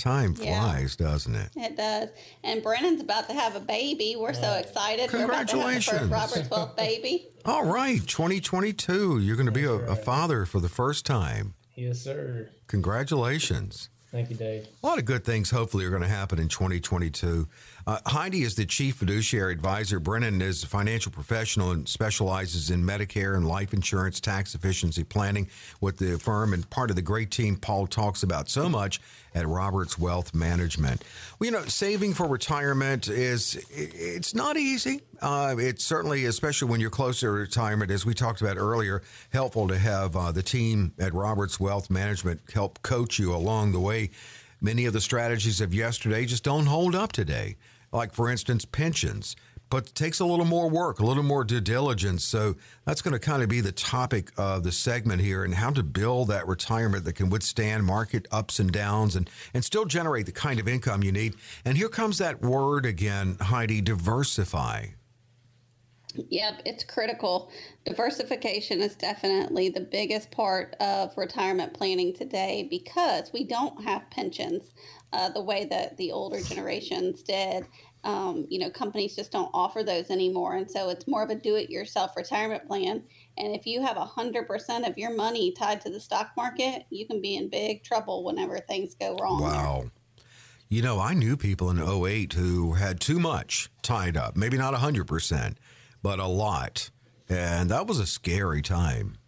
[0.00, 1.06] Time flies, yeah.
[1.06, 1.50] doesn't it?
[1.56, 2.08] It does.
[2.42, 4.16] And Brennan's about to have a baby.
[4.18, 5.10] We're so excited.
[5.10, 6.10] Congratulations.
[6.10, 7.28] Roberts Wealth baby.
[7.44, 9.18] All right, 2022.
[9.18, 9.90] You're going to be a, right.
[9.90, 11.52] a, father for the first time.
[11.76, 12.48] Yes, sir.
[12.66, 13.90] Congratulations.
[14.10, 14.68] Thank you, Dave.
[14.82, 17.46] A lot of good things hopefully are going to happen in 2022.
[17.86, 19.98] Uh, Heidi is the chief fiduciary advisor.
[20.00, 25.48] Brennan is a financial professional and specializes in Medicare and life insurance tax efficiency planning
[25.80, 29.00] with the firm and part of the great team Paul talks about so much
[29.34, 31.02] at Roberts Wealth Management.
[31.38, 35.02] Well, you know, saving for retirement is it's not easy.
[35.22, 39.68] Uh, it's certainly, especially when you're closer to retirement, as we talked about earlier, helpful
[39.68, 44.10] to have uh, the team at Roberts Wealth Management help coach you along the way.
[44.60, 47.56] Many of the strategies of yesterday just don't hold up today
[47.92, 49.36] like for instance pensions
[49.70, 52.24] but takes a little more work, a little more due diligence.
[52.24, 55.70] So that's going to kind of be the topic of the segment here and how
[55.70, 60.26] to build that retirement that can withstand market ups and downs and, and still generate
[60.26, 61.36] the kind of income you need.
[61.64, 64.86] And here comes that word again, Heidi diversify.
[66.16, 67.52] Yep, it's critical.
[67.86, 74.72] Diversification is definitely the biggest part of retirement planning today because we don't have pensions
[75.12, 77.66] uh, the way that the older generations did.
[78.02, 80.56] Um, you know, companies just don't offer those anymore.
[80.56, 83.02] And so it's more of a do it yourself retirement plan.
[83.36, 87.20] And if you have 100% of your money tied to the stock market, you can
[87.20, 89.42] be in big trouble whenever things go wrong.
[89.42, 89.90] Wow.
[90.68, 94.72] You know, I knew people in 08 who had too much tied up, maybe not
[94.72, 95.56] 100%,
[96.02, 96.90] but a lot.
[97.28, 99.18] And that was a scary time.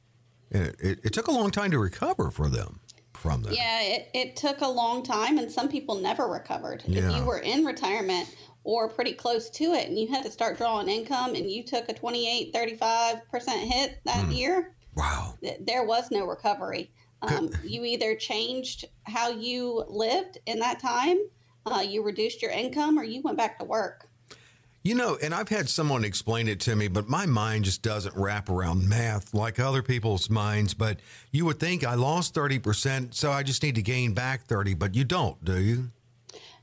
[0.51, 2.81] It, it, it took a long time to recover for them
[3.23, 3.55] from that.
[3.55, 6.83] Yeah, it, it took a long time, and some people never recovered.
[6.87, 7.09] Yeah.
[7.09, 8.29] If you were in retirement
[8.65, 11.89] or pretty close to it and you had to start drawing income and you took
[11.89, 13.23] a 28, 35%
[13.61, 14.37] hit that mm.
[14.37, 16.91] year, wow, th- there was no recovery.
[17.23, 21.19] Um, you either changed how you lived in that time,
[21.67, 24.09] uh, you reduced your income, or you went back to work.
[24.85, 28.17] You know, and I've had someone explain it to me, but my mind just doesn't
[28.17, 30.75] wrap around math like other people's minds.
[30.75, 30.99] But
[31.31, 34.97] you would think I lost 30%, so I just need to gain back 30, but
[34.97, 35.91] you don't, do you?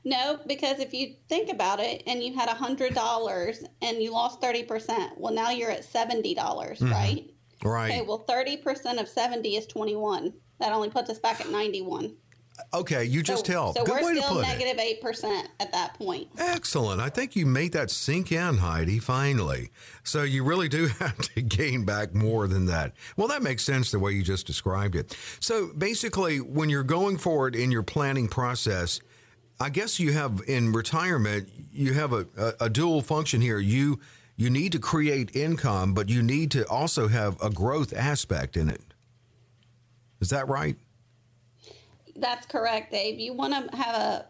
[0.04, 5.18] No, because if you think about it and you had $100 and you lost 30%,
[5.18, 6.90] well, now you're at $70, mm-hmm.
[6.90, 7.30] right?
[7.62, 7.90] Right.
[7.90, 10.32] Okay, well, 30% of 70 is 21.
[10.58, 12.14] That only puts us back at 91.
[12.72, 13.74] Okay, you just so, tell.
[13.74, 16.28] So Good we're still negative eight percent at that point.
[16.38, 17.00] Excellent.
[17.00, 18.98] I think you made that sink in, Heidi.
[18.98, 19.70] Finally,
[20.02, 22.92] so you really do have to gain back more than that.
[23.16, 25.16] Well, that makes sense the way you just described it.
[25.40, 29.00] So basically, when you're going forward in your planning process,
[29.60, 33.58] I guess you have in retirement you have a, a, a dual function here.
[33.58, 34.00] You
[34.36, 38.70] you need to create income, but you need to also have a growth aspect in
[38.70, 38.80] it.
[40.20, 40.76] Is that right?
[42.20, 43.20] That's correct, Dave.
[43.20, 44.26] You want to have a,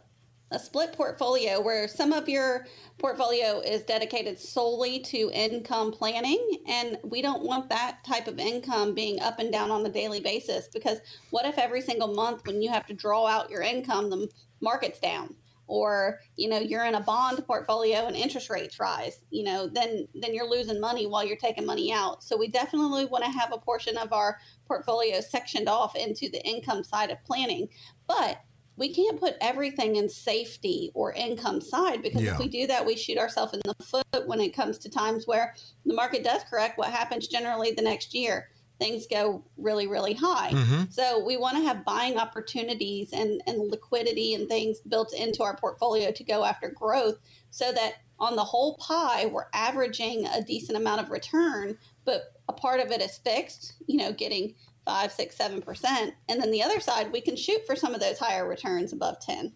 [0.52, 2.66] a split portfolio where some of your
[2.98, 6.58] portfolio is dedicated solely to income planning.
[6.68, 10.20] And we don't want that type of income being up and down on the daily
[10.20, 11.00] basis because
[11.30, 14.28] what if every single month when you have to draw out your income, the
[14.62, 15.36] market's down?
[15.70, 20.06] Or you know you're in a bond portfolio and interest rates rise you know then
[20.14, 22.22] then you're losing money while you're taking money out.
[22.22, 26.44] So we definitely want to have a portion of our portfolio sectioned off into the
[26.46, 27.68] income side of planning.
[28.06, 28.42] But
[28.76, 32.32] we can't put everything in safety or income side because yeah.
[32.32, 35.26] if we do that we shoot ourselves in the foot when it comes to times
[35.26, 35.54] where
[35.84, 38.48] the market does correct what happens generally the next year
[38.80, 40.50] things go really, really high.
[40.50, 40.84] Mm-hmm.
[40.90, 45.54] So we want to have buying opportunities and, and liquidity and things built into our
[45.56, 47.18] portfolio to go after growth
[47.50, 52.52] so that on the whole pie, we're averaging a decent amount of return, but a
[52.52, 56.14] part of it is fixed, you know, getting five, six, seven percent.
[56.28, 59.20] And then the other side, we can shoot for some of those higher returns above
[59.20, 59.52] 10.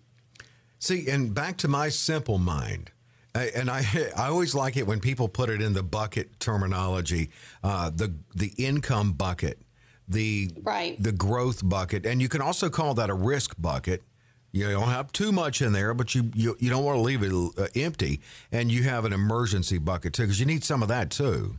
[0.78, 2.90] See, and back to my simple mind,
[3.34, 3.84] and I
[4.16, 7.30] I always like it when people put it in the bucket terminology,
[7.62, 9.58] uh, the the income bucket,
[10.08, 11.00] the right.
[11.02, 14.02] the growth bucket, and you can also call that a risk bucket.
[14.52, 17.22] You don't have too much in there, but you you, you don't want to leave
[17.22, 18.20] it uh, empty,
[18.52, 21.58] and you have an emergency bucket too, because you need some of that too.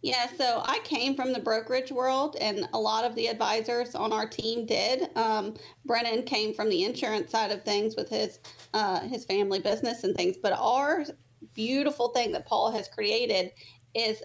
[0.00, 4.12] Yeah, so I came from the brokerage world, and a lot of the advisors on
[4.12, 5.08] our team did.
[5.16, 8.38] Um, Brennan came from the insurance side of things with his
[8.74, 10.36] uh, his family business and things.
[10.40, 11.04] But our
[11.52, 13.50] beautiful thing that Paul has created
[13.92, 14.22] is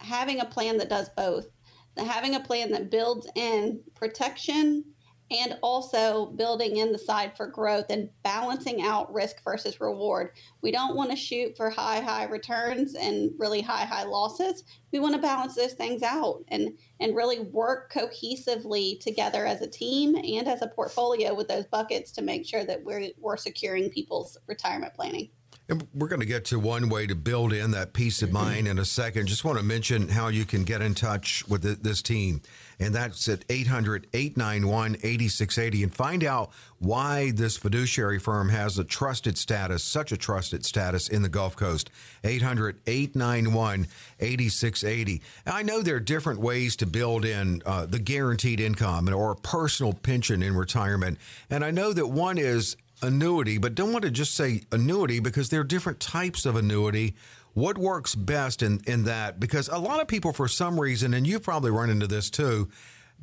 [0.00, 1.48] having a plan that does both.
[1.96, 4.84] Having a plan that builds in protection
[5.30, 10.30] and also building in the side for growth and balancing out risk versus reward.
[10.60, 14.64] We don't want to shoot for high, high returns and really high, high losses.
[14.92, 19.70] We want to balance those things out and, and really work cohesively together as a
[19.70, 23.90] team and as a portfolio with those buckets to make sure that we're, we're securing
[23.90, 25.30] people's retirement planning.
[25.70, 28.66] And we're going to get to one way to build in that peace of mind
[28.66, 29.28] in a second.
[29.28, 32.42] Just want to mention how you can get in touch with this team.
[32.80, 38.84] And that's at 800 891 8680 and find out why this fiduciary firm has a
[38.84, 41.88] trusted status, such a trusted status in the Gulf Coast.
[42.24, 43.86] 800 891
[44.18, 45.22] 8680.
[45.46, 49.92] I know there are different ways to build in uh, the guaranteed income or personal
[49.92, 51.18] pension in retirement.
[51.48, 55.48] And I know that one is annuity, but don't want to just say annuity because
[55.48, 57.14] there are different types of annuity.
[57.54, 59.40] What works best in, in that?
[59.40, 62.68] Because a lot of people, for some reason, and you've probably run into this too,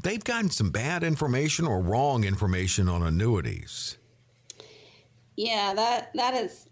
[0.01, 3.97] they've gotten some bad information or wrong information on annuities.
[5.35, 6.66] Yeah, that that is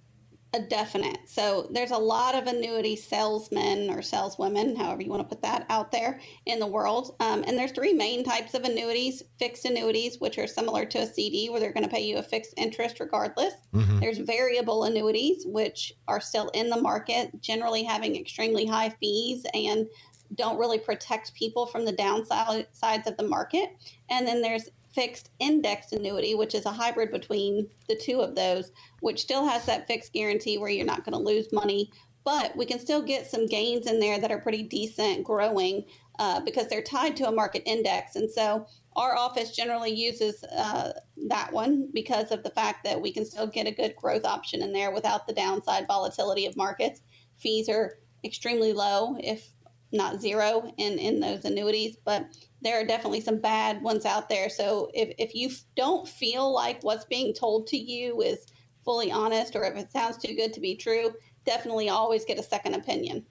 [0.54, 1.18] a definite.
[1.26, 5.66] So there's a lot of annuity salesmen or saleswomen, however you want to put that
[5.70, 7.16] out there in the world.
[7.20, 11.08] Um, and there's three main types of annuities: fixed annuities, which are similar to a
[11.08, 13.54] CD, where they're going to pay you a fixed interest regardless.
[13.74, 14.00] Mm-hmm.
[14.00, 19.88] There's variable annuities, which are still in the market, generally having extremely high fees and
[20.34, 23.70] don't really protect people from the downsides of the market.
[24.10, 28.72] And then there's fixed indexed annuity, which is a hybrid between the two of those,
[29.02, 31.92] which still has that fixed guarantee where you're not going to lose money,
[32.24, 35.84] but we can still get some gains in there that are pretty decent growing
[36.18, 38.16] uh, because they're tied to a market index.
[38.16, 40.94] And so our office generally uses uh,
[41.28, 44.64] that one because of the fact that we can still get a good growth option
[44.64, 47.02] in there without the downside volatility of markets.
[47.38, 49.50] Fees are extremely low, if
[49.96, 52.26] not zero, in, in those annuities, but
[52.62, 54.50] there are definitely some bad ones out there.
[54.50, 58.46] So if, if you don't feel like what's being told to you is
[58.84, 61.14] fully honest or if it sounds too good to be true,
[61.46, 63.26] definitely always get a second opinion.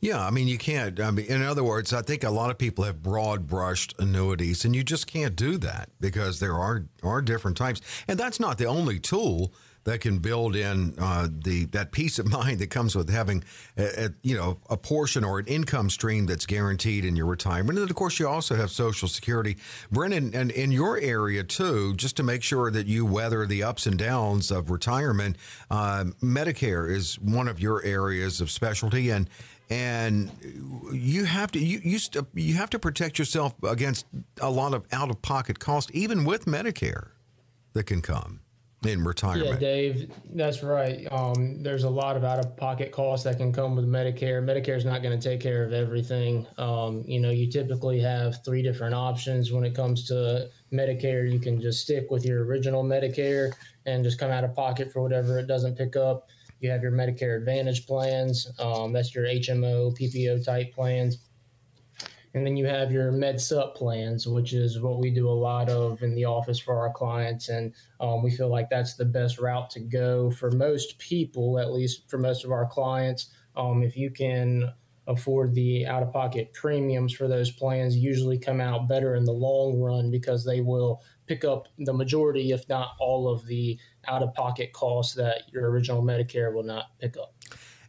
[0.00, 0.98] Yeah, I mean, you can't.
[0.98, 4.64] I mean, in other words, I think a lot of people have broad brushed annuities,
[4.64, 8.58] and you just can't do that because there are are different types, and that's not
[8.58, 12.94] the only tool that can build in uh, the that peace of mind that comes
[12.94, 13.42] with having
[13.76, 17.78] a, a, you know a portion or an income stream that's guaranteed in your retirement.
[17.78, 19.56] And of course, you also have Social Security,
[19.90, 23.86] Brennan, and in your area too, just to make sure that you weather the ups
[23.86, 25.36] and downs of retirement.
[25.70, 29.28] Uh, Medicare is one of your areas of specialty, and
[29.70, 30.30] and
[30.92, 34.06] you have to you you, st- you have to protect yourself against
[34.40, 37.10] a lot of out of pocket cost, even with Medicare
[37.72, 38.41] that can come
[38.84, 39.52] in retirement.
[39.52, 41.06] Yeah, Dave, that's right.
[41.12, 44.42] Um, there's a lot of out of pocket costs that can come with Medicare.
[44.42, 46.46] Medicare is not going to take care of everything.
[46.58, 51.30] Um, you know, you typically have three different options when it comes to Medicare.
[51.30, 53.52] You can just stick with your original Medicare
[53.86, 56.28] and just come out of pocket for whatever it doesn't pick up.
[56.60, 58.50] You have your Medicare Advantage plans.
[58.58, 61.18] Um, that's your HMO, PPO type plans
[62.34, 65.68] and then you have your med sup plans, which is what we do a lot
[65.68, 67.48] of in the office for our clients.
[67.48, 71.72] And um, we feel like that's the best route to go for most people, at
[71.72, 73.30] least for most of our clients.
[73.54, 74.72] Um, if you can
[75.08, 79.32] afford the out of pocket premiums for those plans, usually come out better in the
[79.32, 83.78] long run because they will pick up the majority, if not all, of the
[84.08, 87.34] out of pocket costs that your original Medicare will not pick up.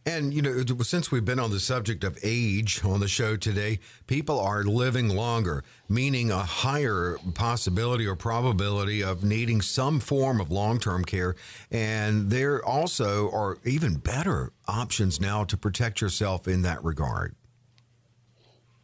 [0.06, 3.78] And, you know, since we've been on the subject of age on the show today,
[4.06, 10.50] people are living longer, meaning a higher possibility or probability of needing some form of
[10.50, 11.36] long term care.
[11.70, 17.34] And there also are even better options now to protect yourself in that regard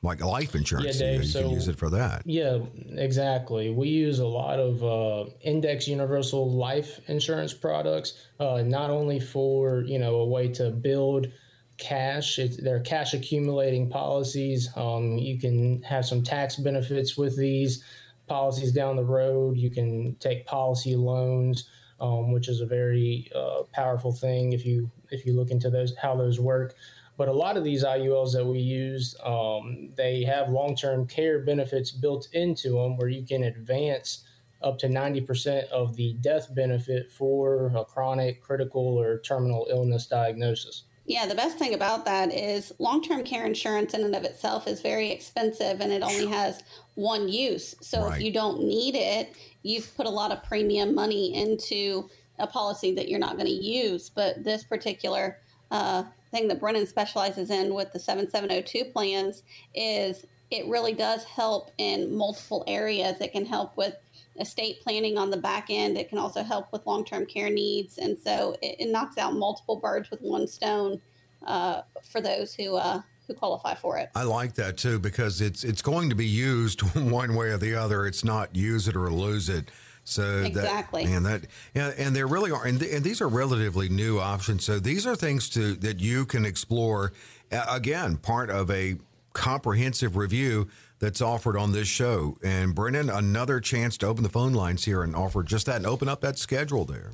[0.03, 0.99] like life insurance.
[0.99, 2.23] Yeah, Dave, you, so, can use it for that.
[2.25, 2.61] Yeah,
[2.93, 3.71] exactly.
[3.71, 9.83] We use a lot of uh, index universal life insurance products, uh, not only for
[9.83, 11.29] you know a way to build
[11.77, 12.39] cash.
[12.39, 14.71] It's, they're cash accumulating policies.
[14.77, 17.85] Um, you can have some tax benefits with these
[18.27, 19.59] policies down the road.
[19.59, 21.69] You can take policy loans.
[22.03, 25.95] Um, which is a very uh, powerful thing if you if you look into those
[25.99, 26.75] how those work.
[27.21, 31.41] But a lot of these IULs that we use, um, they have long term care
[31.41, 34.25] benefits built into them where you can advance
[34.63, 40.85] up to 90% of the death benefit for a chronic, critical, or terminal illness diagnosis.
[41.05, 44.67] Yeah, the best thing about that is long term care insurance in and of itself
[44.67, 46.63] is very expensive and it only has
[46.95, 47.75] one use.
[47.83, 48.17] So right.
[48.17, 52.09] if you don't need it, you've put a lot of premium money into
[52.39, 54.09] a policy that you're not going to use.
[54.09, 55.37] But this particular
[55.71, 59.43] uh, thing that Brennan specializes in with the 7702 plans
[59.75, 63.21] is it really does help in multiple areas.
[63.21, 63.95] It can help with
[64.39, 65.97] estate planning on the back end.
[65.97, 67.99] It can also help with long term care needs.
[67.99, 71.01] And so it, it, knocks out multiple birds with one stone
[71.47, 72.77] uh, for those who.
[72.77, 74.11] Uh, who qualify for it.
[74.17, 77.77] I like that too because it's it's going to be used one way or the
[77.77, 78.05] other.
[78.05, 79.71] It's not use it or lose it.
[80.11, 83.29] So exactly, that, man, that yeah, and there really are, and, th- and these are
[83.29, 84.65] relatively new options.
[84.65, 87.13] So these are things to that you can explore.
[87.53, 88.97] Uh, again, part of a
[89.33, 92.37] comprehensive review that's offered on this show.
[92.43, 95.87] And Brennan, another chance to open the phone lines here and offer just that and
[95.87, 97.13] open up that schedule there.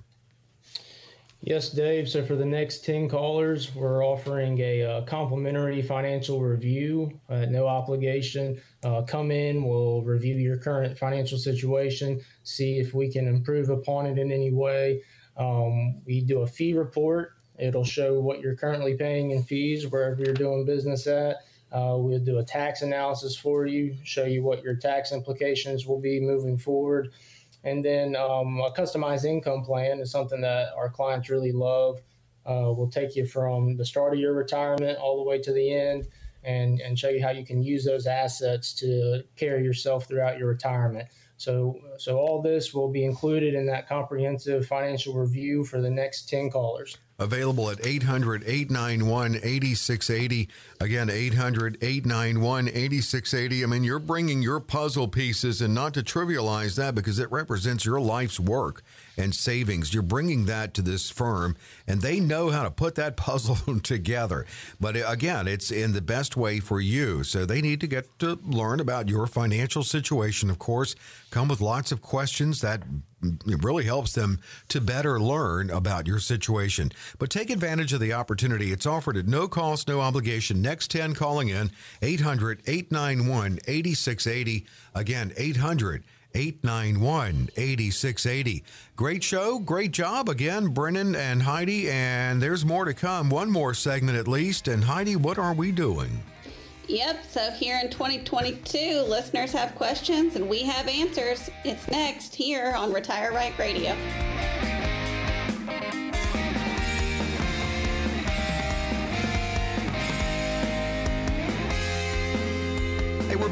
[1.46, 2.08] Yes, Dave.
[2.08, 7.68] So for the next 10 callers, we're offering a uh, complimentary financial review at no
[7.68, 8.60] obligation.
[8.82, 14.06] Uh, come in, we'll review your current financial situation, see if we can improve upon
[14.06, 15.04] it in any way.
[15.36, 17.34] Um, we do a fee report.
[17.60, 21.36] It'll show what you're currently paying in fees wherever you're doing business at.
[21.70, 26.00] Uh, we'll do a tax analysis for you, show you what your tax implications will
[26.00, 27.12] be moving forward.
[27.66, 32.00] And then um, a customized income plan is something that our clients really love.
[32.46, 35.74] Uh, we'll take you from the start of your retirement all the way to the
[35.74, 36.06] end
[36.44, 40.46] and, and show you how you can use those assets to carry yourself throughout your
[40.46, 41.08] retirement.
[41.38, 46.28] So, so all this will be included in that comprehensive financial review for the next
[46.28, 46.96] 10 callers.
[47.18, 50.48] Available at 800 891 8680.
[50.80, 53.62] Again, 800 891 8680.
[53.62, 57.84] I mean, you're bringing your puzzle pieces, and not to trivialize that because it represents
[57.84, 58.82] your life's work
[59.16, 59.94] and savings.
[59.94, 61.56] You're bringing that to this firm,
[61.86, 64.44] and they know how to put that puzzle together.
[64.78, 67.24] But uh, again, it's in the best way for you.
[67.24, 70.94] So they need to get to learn about your financial situation, of course,
[71.30, 72.82] come with lots of questions that
[73.46, 76.92] really helps them to better learn about your situation.
[77.18, 78.72] But take advantage of the opportunity.
[78.72, 80.62] It's offered at no cost, no obligation.
[80.66, 81.70] Next 10 calling in
[82.02, 84.66] 800 891 8680.
[84.96, 86.02] Again, 800
[86.34, 88.64] 891 8680.
[88.96, 89.60] Great show.
[89.60, 91.88] Great job again, Brennan and Heidi.
[91.88, 93.30] And there's more to come.
[93.30, 94.66] One more segment at least.
[94.66, 96.20] And Heidi, what are we doing?
[96.88, 101.48] Yep, so here in 2022, listeners have questions and we have answers.
[101.64, 103.96] It's next here on Retire Right Radio.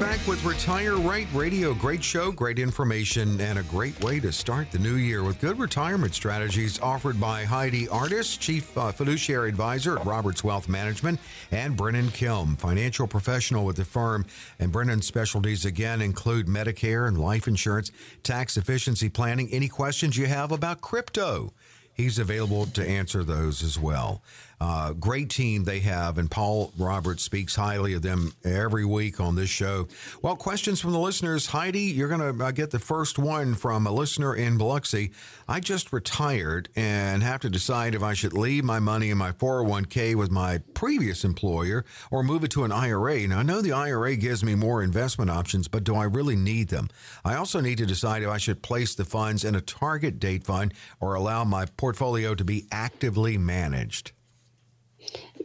[0.04, 1.72] Back with Retire Right Radio.
[1.72, 5.58] Great show, great information, and a great way to start the new year with good
[5.58, 11.18] retirement strategies offered by Heidi Artis, Chief uh, Fiduciary Advisor at Roberts Wealth Management,
[11.50, 14.26] and Brennan Kelm, financial professional with the firm.
[14.58, 17.90] And Brennan's specialties again include Medicare and life insurance,
[18.22, 19.48] tax efficiency planning.
[19.50, 21.54] Any questions you have about crypto?
[21.94, 24.20] He's available to answer those as well.
[24.66, 29.36] Uh, great team they have, and Paul Roberts speaks highly of them every week on
[29.36, 29.88] this show.
[30.22, 31.48] Well, questions from the listeners.
[31.48, 35.10] Heidi, you're going to uh, get the first one from a listener in Biloxi.
[35.46, 39.32] I just retired and have to decide if I should leave my money in my
[39.32, 43.26] 401k with my previous employer or move it to an IRA.
[43.26, 46.68] Now, I know the IRA gives me more investment options, but do I really need
[46.68, 46.88] them?
[47.22, 50.44] I also need to decide if I should place the funds in a target date
[50.44, 54.12] fund or allow my portfolio to be actively managed.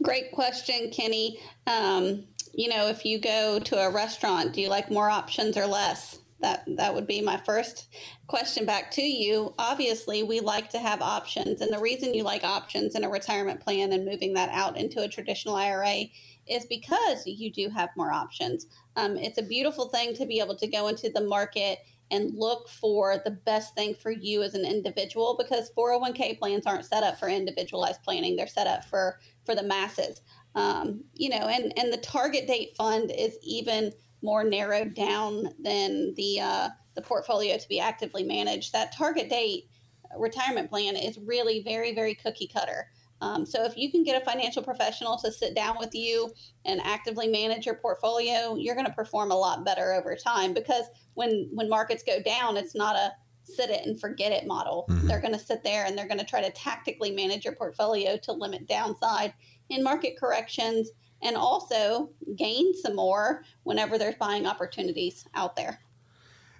[0.02, 1.40] Great question, Kenny.
[1.66, 2.24] Um,
[2.54, 6.20] you know, if you go to a restaurant, do you like more options or less?
[6.40, 7.88] that that would be my first
[8.26, 9.54] question back to you.
[9.58, 13.60] Obviously, we like to have options, and the reason you like options in a retirement
[13.60, 16.04] plan and moving that out into a traditional IRA
[16.48, 18.66] is because you do have more options.
[18.96, 21.80] Um, it's a beautiful thing to be able to go into the market
[22.10, 26.84] and look for the best thing for you as an individual because 401k plans aren't
[26.84, 30.20] set up for individualized planning they're set up for for the masses.
[30.54, 36.14] Um, you know and and the target date fund is even more narrowed down than
[36.14, 38.72] the uh, the portfolio to be actively managed.
[38.72, 39.68] That target date
[40.16, 42.88] retirement plan is really very very cookie cutter.
[43.22, 46.32] Um, so if you can get a financial professional to sit down with you
[46.64, 50.84] and actively manage your portfolio, you're going to perform a lot better over time because
[51.14, 53.12] when when markets go down, it's not a
[53.54, 54.86] sit it and forget it model.
[54.88, 55.08] Mm-hmm.
[55.08, 58.16] They're going to sit there and they're going to try to tactically manage your portfolio
[58.18, 59.32] to limit downside
[59.68, 60.90] in market corrections
[61.22, 65.80] and also gain some more whenever there's buying opportunities out there.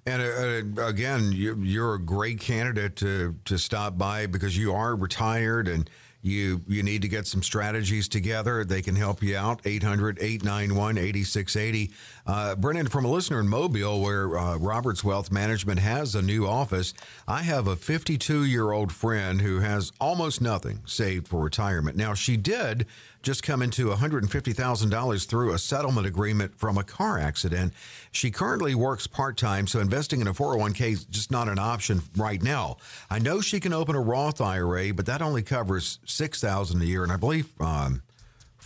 [0.06, 0.22] And
[0.78, 5.68] uh, again, you, are a great candidate to to stop by because you are retired
[5.68, 5.90] and
[6.22, 8.64] you you need to get some strategies together.
[8.64, 9.60] They can help you out.
[9.64, 11.90] 800 891 8680.
[12.26, 16.46] Uh, Brennan, from a listener in Mobile, where uh, Roberts Wealth Management has a new
[16.46, 16.92] office,
[17.26, 21.96] I have a 52 year old friend who has almost nothing saved for retirement.
[21.96, 22.86] Now, she did
[23.22, 27.72] just come into $150,000 through a settlement agreement from a car accident.
[28.12, 32.02] She currently works part time, so investing in a 401k is just not an option
[32.16, 32.78] right now.
[33.10, 37.02] I know she can open a Roth IRA, but that only covers $6,000 a year,
[37.02, 38.02] and I believe um,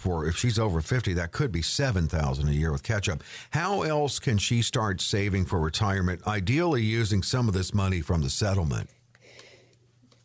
[0.04, 3.82] for if she's over 50 that could be 7000 a year with catch up how
[3.82, 8.28] else can she start saving for retirement ideally using some of this money from the
[8.28, 8.90] settlement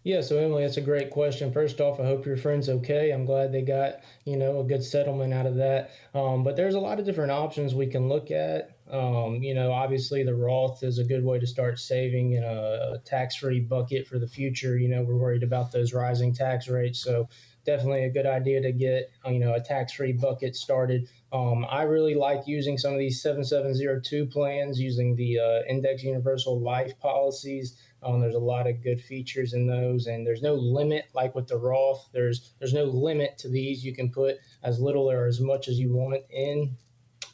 [0.04, 1.52] yeah, so Emily, that's a great question.
[1.52, 3.12] First off, I hope your friend's okay.
[3.12, 5.91] I'm glad they got you know a good settlement out of that.
[6.14, 8.78] Um, but there's a lot of different options we can look at.
[8.89, 12.97] Um, you know, obviously the Roth is a good way to start saving in a,
[13.06, 14.78] tax-free bucket for the future.
[14.78, 17.28] You know, we're worried about those rising tax rates, so
[17.66, 21.10] definitely a good idea to get you know a tax-free bucket started.
[21.34, 26.62] Um, I really like using some of these 7702 plans, using the uh, Index Universal
[26.62, 27.78] Life policies.
[28.02, 31.47] Um, there's a lot of good features in those, and there's no limit like with
[31.47, 32.10] the Roth.
[32.14, 33.84] There's there's no limit to these.
[33.84, 36.76] You can put as little or as much as you want in.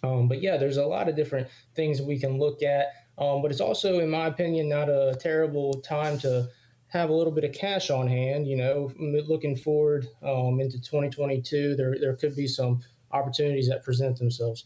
[0.03, 2.88] Um, but yeah, there's a lot of different things we can look at.
[3.18, 6.49] Um, but it's also, in my opinion, not a terrible time to
[6.88, 8.47] have a little bit of cash on hand.
[8.47, 14.18] You know, looking forward um, into 2022, there there could be some opportunities that present
[14.18, 14.66] themselves.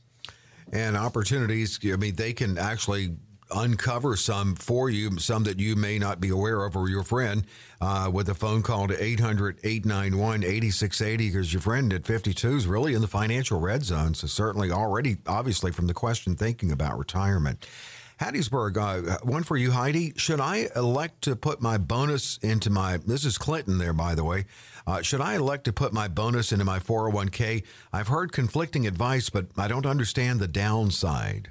[0.72, 3.16] And opportunities, I mean, they can actually
[3.52, 7.46] uncover some for you, some that you may not be aware of, or your friend,
[7.82, 12.68] uh, with a phone call to 800 891 8680, because your friend at 52 is
[12.68, 14.14] really in the financial red zone.
[14.14, 17.66] So, certainly already, obviously, from the question, thinking about retirement.
[18.20, 20.14] Hattiesburg, uh, one for you, Heidi.
[20.18, 24.26] Should I elect to put my bonus into my, this is Clinton there, by the
[24.26, 24.46] way.
[24.86, 27.64] Uh, should I elect to put my bonus into my 401k?
[27.94, 31.50] I've heard conflicting advice, but I don't understand the downside.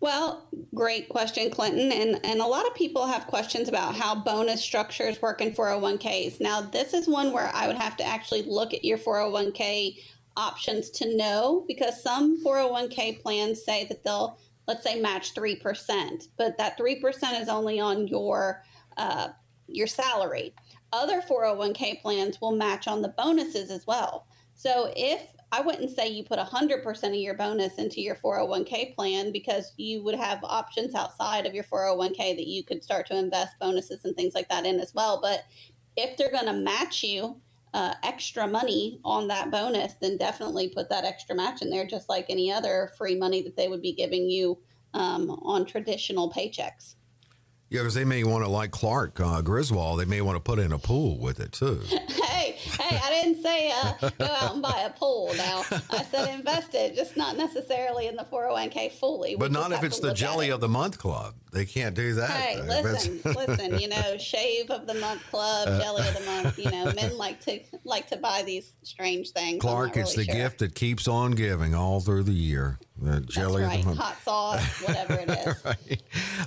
[0.00, 1.92] Well, great question, Clinton.
[1.92, 6.40] And, and a lot of people have questions about how bonus structures work in 401ks.
[6.40, 9.96] Now, this is one where I would have to actually look at your 401k
[10.36, 16.56] options to know because some 401k plans say that they'll, let's say, match 3%, but
[16.56, 18.62] that 3% is only on your,
[18.96, 19.28] uh,
[19.66, 20.54] your salary.
[20.92, 24.26] Other 401k plans will match on the bonuses as well.
[24.54, 25.20] So if
[25.52, 30.02] I wouldn't say you put 100% of your bonus into your 401k plan because you
[30.04, 34.14] would have options outside of your 401k that you could start to invest bonuses and
[34.14, 35.20] things like that in as well.
[35.20, 35.44] But
[35.96, 37.40] if they're going to match you
[37.74, 42.08] uh, extra money on that bonus, then definitely put that extra match in there, just
[42.08, 44.56] like any other free money that they would be giving you
[44.94, 46.94] um, on traditional paychecks.
[47.70, 50.58] Yeah, because they may want to, like Clark uh, Griswold, they may want to put
[50.58, 51.80] in a pool with it too.
[51.86, 55.32] hey, hey, I didn't say uh, go out and buy a pool.
[55.36, 59.36] Now I said invest it, just not necessarily in the 401k fully.
[59.36, 61.34] But not if it's the Jelly of the Month Club.
[61.52, 62.30] They can't do that.
[62.30, 63.78] Hey, listen, listen.
[63.78, 66.58] You know, shave of the month club, uh, jelly of the month.
[66.58, 69.60] You know, men like to like to buy these strange things.
[69.60, 70.34] Clark, really it's the sure.
[70.34, 72.78] gift that keeps on giving all through the year.
[73.00, 73.84] The jelly right.
[73.84, 73.94] the.
[73.94, 75.64] Hot sauce, whatever it is.
[75.64, 76.02] right.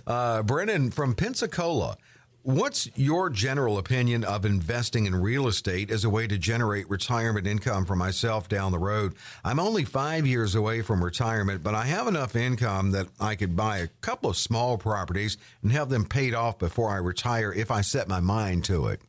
[0.05, 1.97] Uh, Brennan from Pensacola.
[2.45, 7.47] What's your general opinion of investing in real estate as a way to generate retirement
[7.47, 9.15] income for myself down the road?
[9.45, 13.55] I'm only five years away from retirement, but I have enough income that I could
[13.55, 17.71] buy a couple of small properties and have them paid off before I retire if
[17.71, 18.99] I set my mind to it.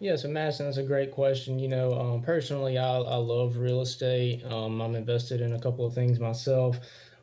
[0.00, 1.58] Yeah, so Madison, that's a great question.
[1.58, 4.44] You know, um, personally, I, I love real estate.
[4.44, 6.78] Um, I'm invested in a couple of things myself.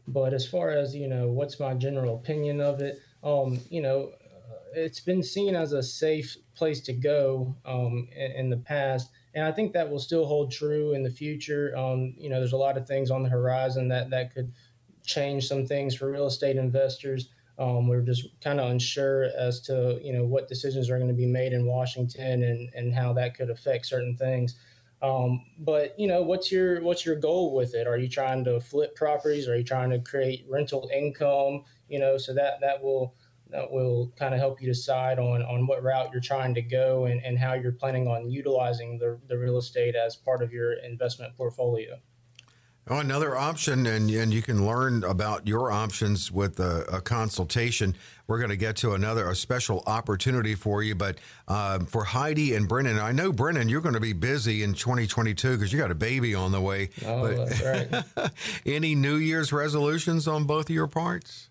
[0.07, 2.99] But as far as you know, what's my general opinion of it?
[3.23, 8.31] Um, you know, uh, it's been seen as a safe place to go um, in,
[8.31, 11.75] in, the past, and I think that will still hold true in the future.
[11.77, 14.51] Um, you know, there's a lot of things on the horizon that that could
[15.05, 17.29] change some things for real estate investors.
[17.59, 21.15] Um, we're just kind of unsure as to you know what decisions are going to
[21.15, 24.55] be made in Washington and and how that could affect certain things.
[25.01, 27.87] Um, but you know, what's your what's your goal with it?
[27.87, 29.47] Are you trying to flip properties?
[29.47, 31.63] Are you trying to create rental income?
[31.89, 33.15] You know, so that that will
[33.49, 37.05] that will kind of help you decide on on what route you're trying to go
[37.05, 40.73] and, and how you're planning on utilizing the, the real estate as part of your
[40.73, 41.99] investment portfolio.
[42.93, 47.95] Oh, another option, and, and you can learn about your options with a, a consultation.
[48.27, 51.17] We're going to get to another a special opportunity for you, but
[51.47, 55.55] uh, for Heidi and Brennan, I know Brennan, you're going to be busy in 2022
[55.55, 56.89] because you got a baby on the way.
[57.05, 58.31] Oh, but, that's right.
[58.65, 61.47] any New Year's resolutions on both of your parts?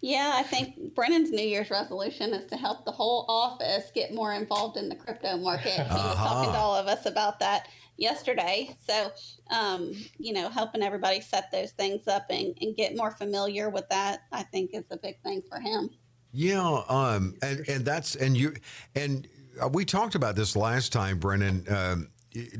[0.00, 4.32] Yeah, I think Brennan's New Year's resolution is to help the whole office get more
[4.32, 5.72] involved in the crypto market.
[5.72, 6.08] He uh-huh.
[6.08, 7.68] was talking to all of us about that
[7.98, 8.74] yesterday.
[8.86, 9.10] So,
[9.50, 13.88] um, you know, helping everybody set those things up and, and get more familiar with
[13.90, 15.90] that, I think is a big thing for him.
[16.32, 16.82] Yeah.
[16.88, 18.54] Um, and, and that's, and you,
[18.94, 19.28] and
[19.72, 22.08] we talked about this last time, Brennan, um,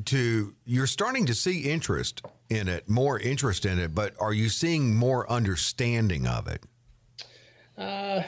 [0.07, 4.49] to, you're starting to see interest in it, more interest in it, but are you
[4.49, 6.65] seeing more understanding of it?
[7.77, 8.23] Uh,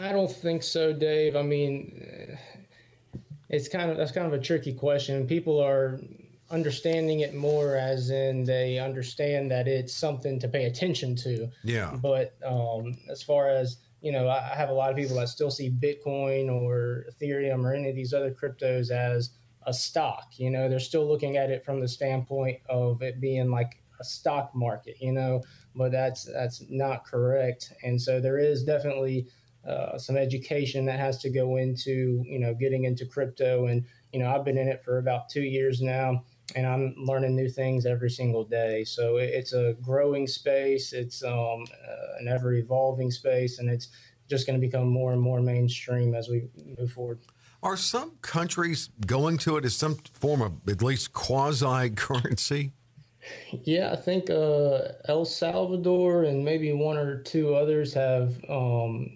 [0.00, 1.36] I don't think so, Dave.
[1.36, 2.36] I mean,
[3.48, 5.26] it's kind of that's kind of a tricky question.
[5.26, 6.00] People are
[6.50, 11.48] understanding it more as in they understand that it's something to pay attention to.
[11.62, 11.94] Yeah.
[12.00, 15.50] But um, as far as you know, I have a lot of people that still
[15.50, 19.30] see Bitcoin or Ethereum or any of these other cryptos as
[19.66, 20.28] a stock.
[20.36, 24.04] You know, they're still looking at it from the standpoint of it being like a
[24.04, 24.96] stock market.
[25.00, 25.42] You know,
[25.74, 27.72] but that's that's not correct.
[27.82, 29.26] And so there is definitely
[29.66, 33.66] uh, some education that has to go into you know getting into crypto.
[33.66, 36.22] And you know, I've been in it for about two years now
[36.54, 38.84] and I'm learning new things every single day.
[38.84, 40.92] So it's a growing space.
[40.92, 43.88] It's um, uh, an ever evolving space, and it's
[44.28, 47.20] just going to become more and more mainstream as we move forward.
[47.62, 52.72] Are some countries going to it as some form of at least quasi currency?
[53.64, 59.10] Yeah, I think uh, El Salvador and maybe one or two others have um,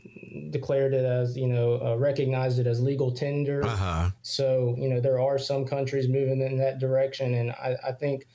[0.52, 3.64] declared it as you know uh, recognized it as legal tender.
[3.64, 4.10] Uh-huh.
[4.22, 8.26] So you know there are some countries moving in that direction, and I, I think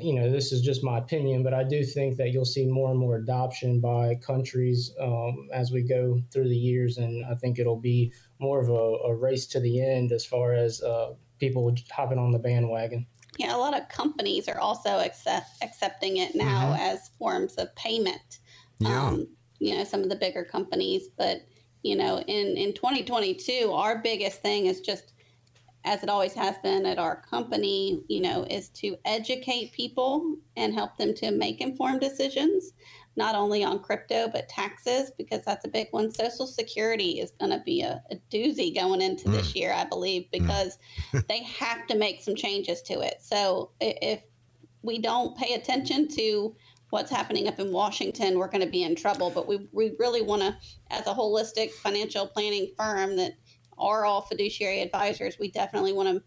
[0.00, 2.90] you know this is just my opinion, but I do think that you'll see more
[2.90, 7.58] and more adoption by countries um, as we go through the years, and I think
[7.58, 11.74] it'll be more of a, a race to the end as far as uh, people
[11.90, 13.06] hopping on the bandwagon.
[13.36, 16.82] Yeah, a lot of companies are also accept, accepting it now mm-hmm.
[16.82, 18.40] as forms of payment.
[18.80, 19.06] Yeah.
[19.06, 19.28] Um,
[19.58, 21.42] you know, some of the bigger companies, but
[21.82, 25.12] you know, in in 2022, our biggest thing is just
[25.84, 30.74] as it always has been at our company, you know, is to educate people and
[30.74, 32.72] help them to make informed decisions
[33.18, 36.10] not only on crypto but taxes because that's a big one.
[36.10, 39.32] Social Security is going to be a, a, doozy going into mm.
[39.32, 40.30] this year, I believe, mm.
[40.30, 40.78] because
[41.12, 41.26] mm.
[41.28, 43.16] they have to make some changes to it.
[43.20, 44.22] So if
[44.82, 46.54] we don't pay attention to
[46.90, 49.30] what's happening up in Washington, we're going to be in trouble.
[49.30, 50.56] But we, we really want to,
[50.90, 53.34] as a holistic financial planning firm that
[53.78, 56.22] are all fiduciary advisors, we definitely want to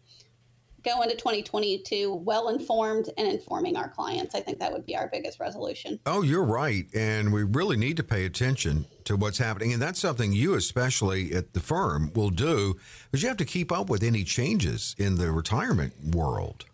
[0.83, 4.35] go into 2022 well informed and informing our clients.
[4.35, 5.99] I think that would be our biggest resolution.
[6.05, 6.85] Oh, you're right.
[6.93, 9.73] And we really need to pay attention to what's happening.
[9.73, 12.77] And that's something you, especially at the firm, will do
[13.11, 16.65] because you have to keep up with any changes in the retirement world.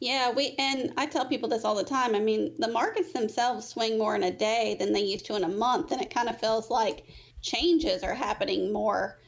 [0.00, 2.14] Yeah, we and I tell people this all the time.
[2.14, 5.44] I mean, the markets themselves swing more in a day than they used to in
[5.44, 7.06] a month, and it kind of feels like
[7.40, 9.18] changes are happening more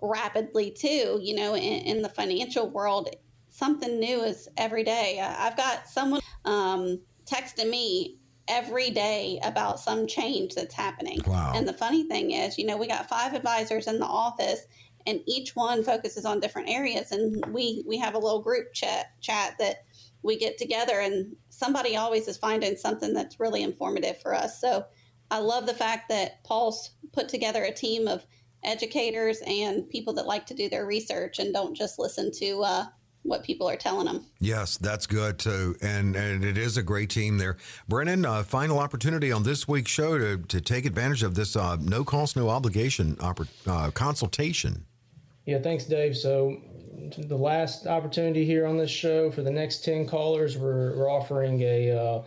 [0.00, 1.18] rapidly too.
[1.22, 3.10] You know, in, in the financial world,
[3.50, 5.20] something new is every day.
[5.20, 8.18] I've got someone um, texting me
[8.48, 11.20] every day about some change that's happening.
[11.26, 11.52] Wow.
[11.54, 14.66] And the funny thing is, you know, we got five advisors in the office
[15.06, 19.12] and each one focuses on different areas and we we have a little group chat
[19.20, 19.84] chat that
[20.24, 24.60] we get together and somebody always is finding something that's really informative for us.
[24.60, 24.86] So
[25.30, 28.26] I love the fact that Paul's put together a team of
[28.64, 32.84] educators and people that like to do their research and don't just listen to uh,
[33.22, 34.24] what people are telling them.
[34.38, 37.56] Yes, that's good too, and and it is a great team there.
[37.88, 41.76] Brennan, uh, final opportunity on this week's show to, to take advantage of this uh,
[41.80, 44.84] no cost, no obligation oppor- uh, consultation.
[45.46, 46.16] Yeah, thanks, Dave.
[46.16, 46.60] So
[47.18, 51.60] the last opportunity here on this show for the next ten callers, we're, we're offering
[51.62, 52.22] a uh,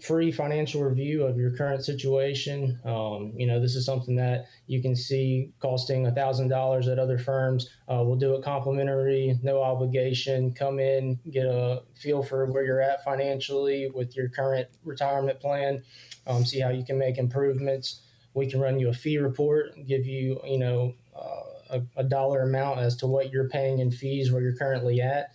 [0.00, 2.78] free financial review of your current situation.
[2.84, 6.98] Um, you know, this is something that you can see costing a thousand dollars at
[6.98, 7.70] other firms.
[7.88, 10.52] Uh, we'll do it complimentary, no obligation.
[10.52, 15.82] Come in, get a feel for where you're at financially with your current retirement plan.
[16.26, 18.02] Um, see how you can make improvements.
[18.34, 20.94] We can run you a fee report, give you, you know,
[21.72, 25.32] a, a dollar amount as to what you're paying in fees where you're currently at.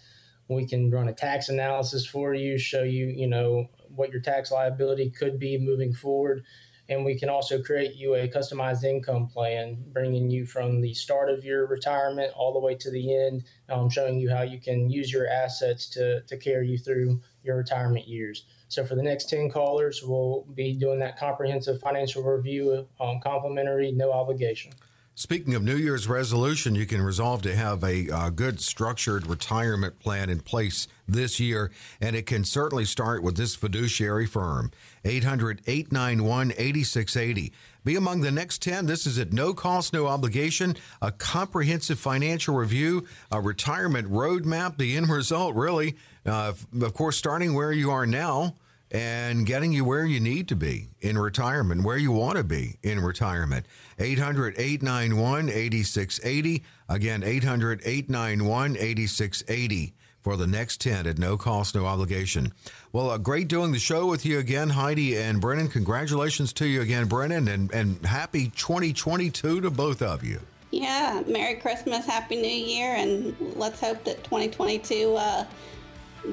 [0.48, 4.52] We can run a tax analysis for you, show you, you know, what your tax
[4.52, 6.44] liability could be moving forward.
[6.90, 11.30] And we can also create you a customized income plan, bringing you from the start
[11.30, 14.90] of your retirement all the way to the end, um, showing you how you can
[14.90, 18.46] use your assets to, to carry you through your retirement years.
[18.70, 23.92] So, for the next 10 callers, we'll be doing that comprehensive financial review, um, complimentary,
[23.92, 24.72] no obligation.
[25.20, 30.00] Speaking of New Year's resolution, you can resolve to have a uh, good structured retirement
[30.00, 34.70] plan in place this year, and it can certainly start with this fiduciary firm.
[35.04, 37.52] 800 891 8680.
[37.84, 38.86] Be among the next 10.
[38.86, 44.96] This is at no cost, no obligation, a comprehensive financial review, a retirement roadmap, the
[44.96, 45.96] end result, really.
[46.28, 48.54] Uh, of course, starting where you are now
[48.92, 52.78] and getting you where you need to be in retirement, where you want to be
[52.84, 53.66] in retirement.
[54.00, 56.64] 800 891 8680.
[56.90, 62.52] Again, 800 891 8680 for the next 10 at no cost, no obligation.
[62.92, 65.70] Well, uh, great doing the show with you again, Heidi and Brennan.
[65.70, 70.42] Congratulations to you again, Brennan, and, and happy 2022 to both of you.
[70.72, 75.46] Yeah, Merry Christmas, Happy New Year, and let's hope that 2022 uh,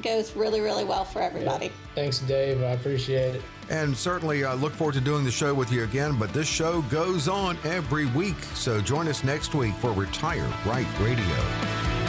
[0.03, 1.67] goes really, really well for everybody.
[1.67, 1.73] Yeah.
[1.95, 2.63] Thanks, Dave.
[2.63, 3.43] I appreciate it.
[3.71, 6.19] And certainly, I look forward to doing the show with you again.
[6.19, 8.43] But this show goes on every week.
[8.55, 12.04] So join us next week for Retire Right Radio.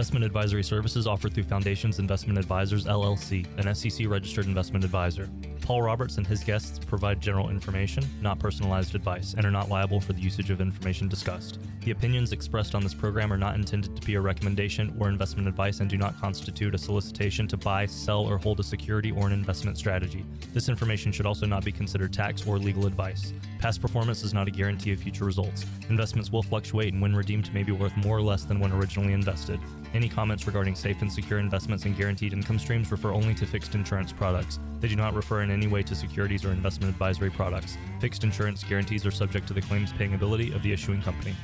[0.00, 5.28] Investment advisory services offered through Foundations Investment Advisors LLC, an SEC registered investment advisor.
[5.60, 10.00] Paul Roberts and his guests provide general information, not personalized advice, and are not liable
[10.00, 11.58] for the usage of information discussed.
[11.82, 15.46] The opinions expressed on this program are not intended to be a recommendation or investment
[15.46, 19.26] advice and do not constitute a solicitation to buy, sell, or hold a security or
[19.26, 20.24] an investment strategy.
[20.54, 23.34] This information should also not be considered tax or legal advice.
[23.60, 25.66] Past performance is not a guarantee of future results.
[25.90, 29.12] Investments will fluctuate and when redeemed may be worth more or less than when originally
[29.12, 29.60] invested.
[29.92, 33.74] Any comments regarding safe and secure investments and guaranteed income streams refer only to fixed
[33.74, 34.58] insurance products.
[34.80, 37.76] They do not refer in any way to securities or investment advisory products.
[38.00, 41.36] Fixed insurance guarantees are subject to the claims paying ability of the issuing company.